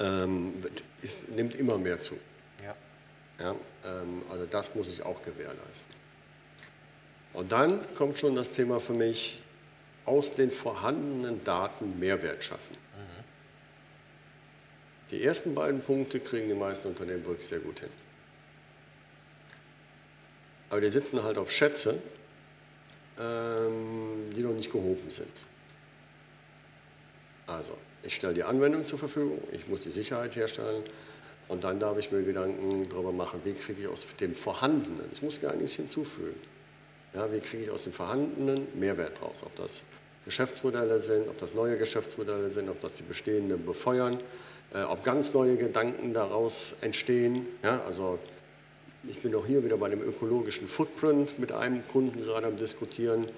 [0.00, 0.54] ähm,
[1.02, 2.16] ist, nimmt immer mehr zu.
[2.62, 2.74] Ja.
[3.40, 3.54] Ja,
[3.84, 5.94] ähm, also das muss ich auch gewährleisten.
[7.32, 9.42] Und dann kommt schon das Thema für mich,
[10.04, 12.76] aus den vorhandenen Daten Mehrwert schaffen.
[12.76, 13.24] Mhm.
[15.10, 17.88] Die ersten beiden Punkte kriegen die meisten Unternehmen wirklich sehr gut hin.
[20.70, 22.02] Aber die sitzen halt auf Schätze,
[23.16, 25.44] die noch nicht gehoben sind.
[27.46, 30.82] Also, ich stelle die Anwendung zur Verfügung, ich muss die Sicherheit herstellen
[31.48, 35.22] und dann darf ich mir Gedanken darüber machen, wie kriege ich aus dem Vorhandenen, ich
[35.22, 36.40] muss gar nichts hinzufügen,
[37.14, 39.84] ja, wie kriege ich aus dem Vorhandenen Mehrwert raus, ob das
[40.24, 44.18] Geschäftsmodelle sind, ob das neue Geschäftsmodelle sind, ob das die bestehenden befeuern,
[44.72, 47.46] äh, ob ganz neue Gedanken daraus entstehen.
[47.62, 48.18] Ja, also
[49.08, 53.22] ich bin auch hier wieder bei dem ökologischen Footprint mit einem Kunden gerade am Diskutieren,
[53.22, 53.28] mhm.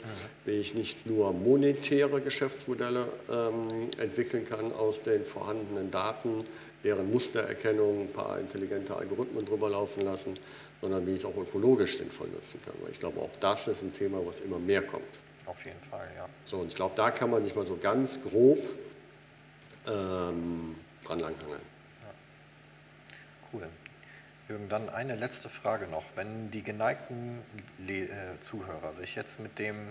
[0.45, 6.45] wie ich nicht nur monetäre Geschäftsmodelle ähm, entwickeln kann aus den vorhandenen Daten,
[6.85, 10.39] deren Mustererkennung, ein paar intelligente Algorithmen drüber laufen lassen,
[10.81, 12.75] sondern wie ich es auch ökologisch sinnvoll nutzen kann.
[12.83, 15.21] Weil ich glaube, auch das ist ein Thema, was immer mehr kommt.
[15.47, 16.29] Auf jeden Fall, ja.
[16.45, 18.59] So, und ich glaube, da kann man sich mal so ganz grob
[19.87, 21.61] ähm, dran langhangeln.
[22.03, 22.09] Ja.
[23.53, 23.69] Cool.
[24.49, 26.05] Jürgen, dann eine letzte Frage noch.
[26.15, 27.43] Wenn die geneigten
[27.89, 28.07] äh,
[28.39, 29.91] Zuhörer sich jetzt mit dem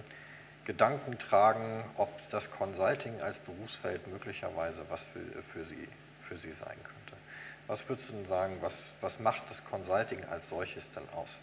[0.64, 5.88] Gedanken tragen, ob das Consulting als Berufsfeld möglicherweise was für, für, sie,
[6.22, 7.22] für sie sein könnte,
[7.68, 11.40] was würdest du denn sagen, was, was macht das Consulting als solches denn aus?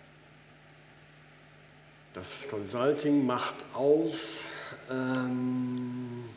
[2.14, 4.44] Das Consulting macht aus,
[4.90, 6.28] ähm,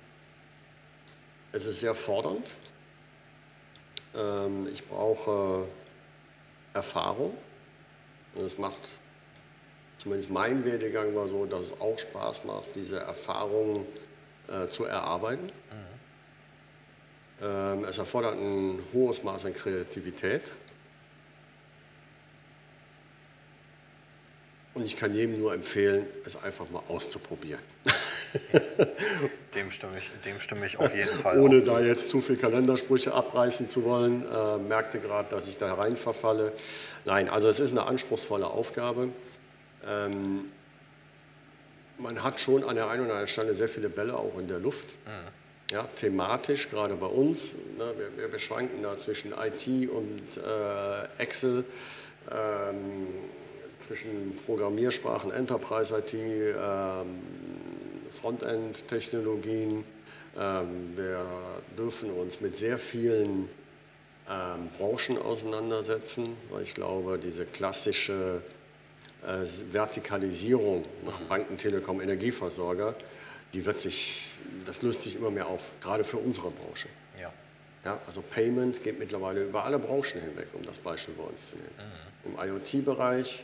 [1.51, 2.53] es ist sehr fordernd.
[4.15, 5.67] Ähm, ich brauche
[6.75, 7.35] Erfahrung.
[8.35, 8.79] Und es macht,
[9.97, 13.85] zumindest mein Werdegang war so, dass es auch Spaß macht, diese Erfahrung
[14.47, 15.45] äh, zu erarbeiten.
[15.45, 15.95] Mhm.
[17.41, 20.53] Ähm, es erfordert ein hohes Maß an Kreativität.
[24.73, 27.61] Und ich kann jedem nur empfehlen, es einfach mal auszuprobieren.
[29.55, 31.83] dem, stimme ich, dem stimme ich auf jeden Fall Ohne da zu.
[31.83, 36.51] jetzt zu viel Kalendersprüche abreißen zu wollen, äh, merkte gerade, dass ich da rein verfalle.
[37.05, 39.09] Nein, also es ist eine anspruchsvolle Aufgabe.
[39.87, 40.45] Ähm,
[41.97, 44.59] man hat schon an der einen oder anderen Stelle sehr viele Bälle auch in der
[44.59, 44.95] Luft.
[45.71, 47.55] Ja, thematisch, gerade bei uns.
[47.77, 51.63] Ne, wir, wir, wir schwanken da zwischen IT und äh, Excel,
[52.31, 53.07] ähm,
[53.79, 56.55] zwischen Programmiersprachen, Enterprise IT, ähm,
[58.25, 59.83] Frontend-Technologien.
[60.35, 61.27] Ähm, wir
[61.77, 63.47] dürfen uns mit sehr vielen
[64.27, 68.41] ähm, Branchen auseinandersetzen, weil ich glaube, diese klassische
[69.23, 72.95] äh, Vertikalisierung nach Banken, Telekom, Energieversorger,
[73.53, 74.27] die wird sich,
[74.65, 76.89] das löst sich immer mehr auf, gerade für unsere Branche.
[77.21, 77.31] Ja.
[77.85, 81.57] Ja, also Payment geht mittlerweile über alle Branchen hinweg, um das Beispiel bei uns zu
[81.57, 81.69] nehmen.
[82.25, 83.43] Im IoT-Bereich,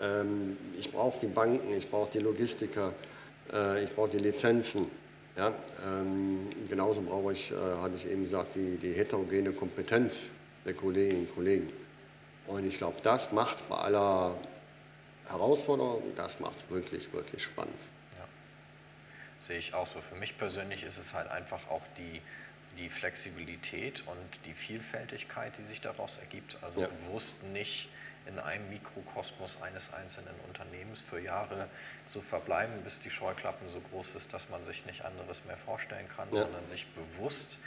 [0.00, 2.92] ähm, ich brauche die Banken, ich brauche die Logistiker,
[3.82, 4.86] ich brauche die Lizenzen.
[5.36, 5.52] Ja,
[5.86, 10.30] ähm, genauso brauche ich, äh, hatte ich eben gesagt, die, die heterogene Kompetenz
[10.66, 11.72] der Kolleginnen und Kollegen.
[12.46, 14.36] Und ich glaube, das macht es bei aller
[15.28, 17.74] Herausforderung, das macht es wirklich, wirklich spannend.
[19.46, 20.00] Sehe ich auch so.
[20.00, 22.20] Für mich persönlich ist es halt einfach auch die,
[22.78, 26.58] die Flexibilität und die Vielfältigkeit, die sich daraus ergibt.
[26.62, 26.88] Also Ja.
[26.88, 27.88] bewusst nicht
[28.26, 31.68] in einem Mikrokosmos eines einzelnen Unternehmens für Jahre
[32.06, 36.08] zu verbleiben, bis die Scheuklappen so groß ist, dass man sich nicht anderes mehr vorstellen
[36.16, 36.42] kann, Ja.
[36.42, 37.58] sondern sich bewusst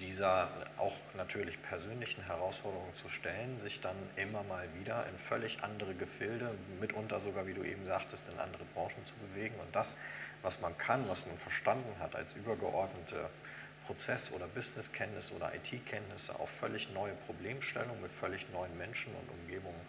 [0.00, 5.94] dieser auch natürlich persönlichen Herausforderungen zu stellen, sich dann immer mal wieder in völlig andere
[5.94, 6.50] Gefilde,
[6.80, 9.96] mitunter sogar, wie du eben sagtest, in andere Branchen zu bewegen und das,
[10.42, 13.30] was man kann, was man verstanden hat als übergeordnete
[13.86, 19.80] Prozess- oder Businesskenntnis oder IT-Kenntnisse auf völlig neue Problemstellungen mit völlig neuen Menschen und Umgebungen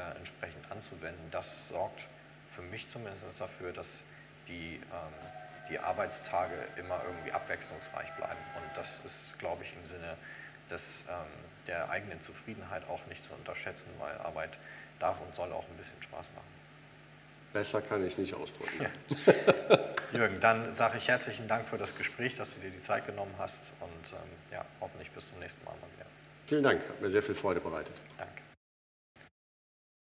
[0.00, 2.00] äh, entsprechend anzuwenden, das sorgt
[2.48, 4.02] für mich zumindest dafür, dass
[4.48, 5.30] die, ähm,
[5.68, 8.40] die Arbeitstage immer irgendwie abwechslungsreich bleiben.
[8.56, 10.16] Und das ist, glaube ich, im Sinne
[10.70, 11.14] des, ähm,
[11.66, 14.50] der eigenen Zufriedenheit auch nicht zu unterschätzen, weil Arbeit
[14.98, 16.60] darf und soll auch ein bisschen Spaß machen.
[17.52, 18.86] Besser kann ich es nicht ausdrücken.
[20.12, 23.34] Jürgen, dann sage ich herzlichen Dank für das Gespräch, dass du dir die Zeit genommen
[23.38, 24.18] hast und ähm,
[24.52, 26.06] ja, hoffentlich bis zum nächsten Mal mal wieder.
[26.46, 27.94] Vielen Dank, hat mir sehr viel Freude bereitet.
[28.18, 28.39] Danke.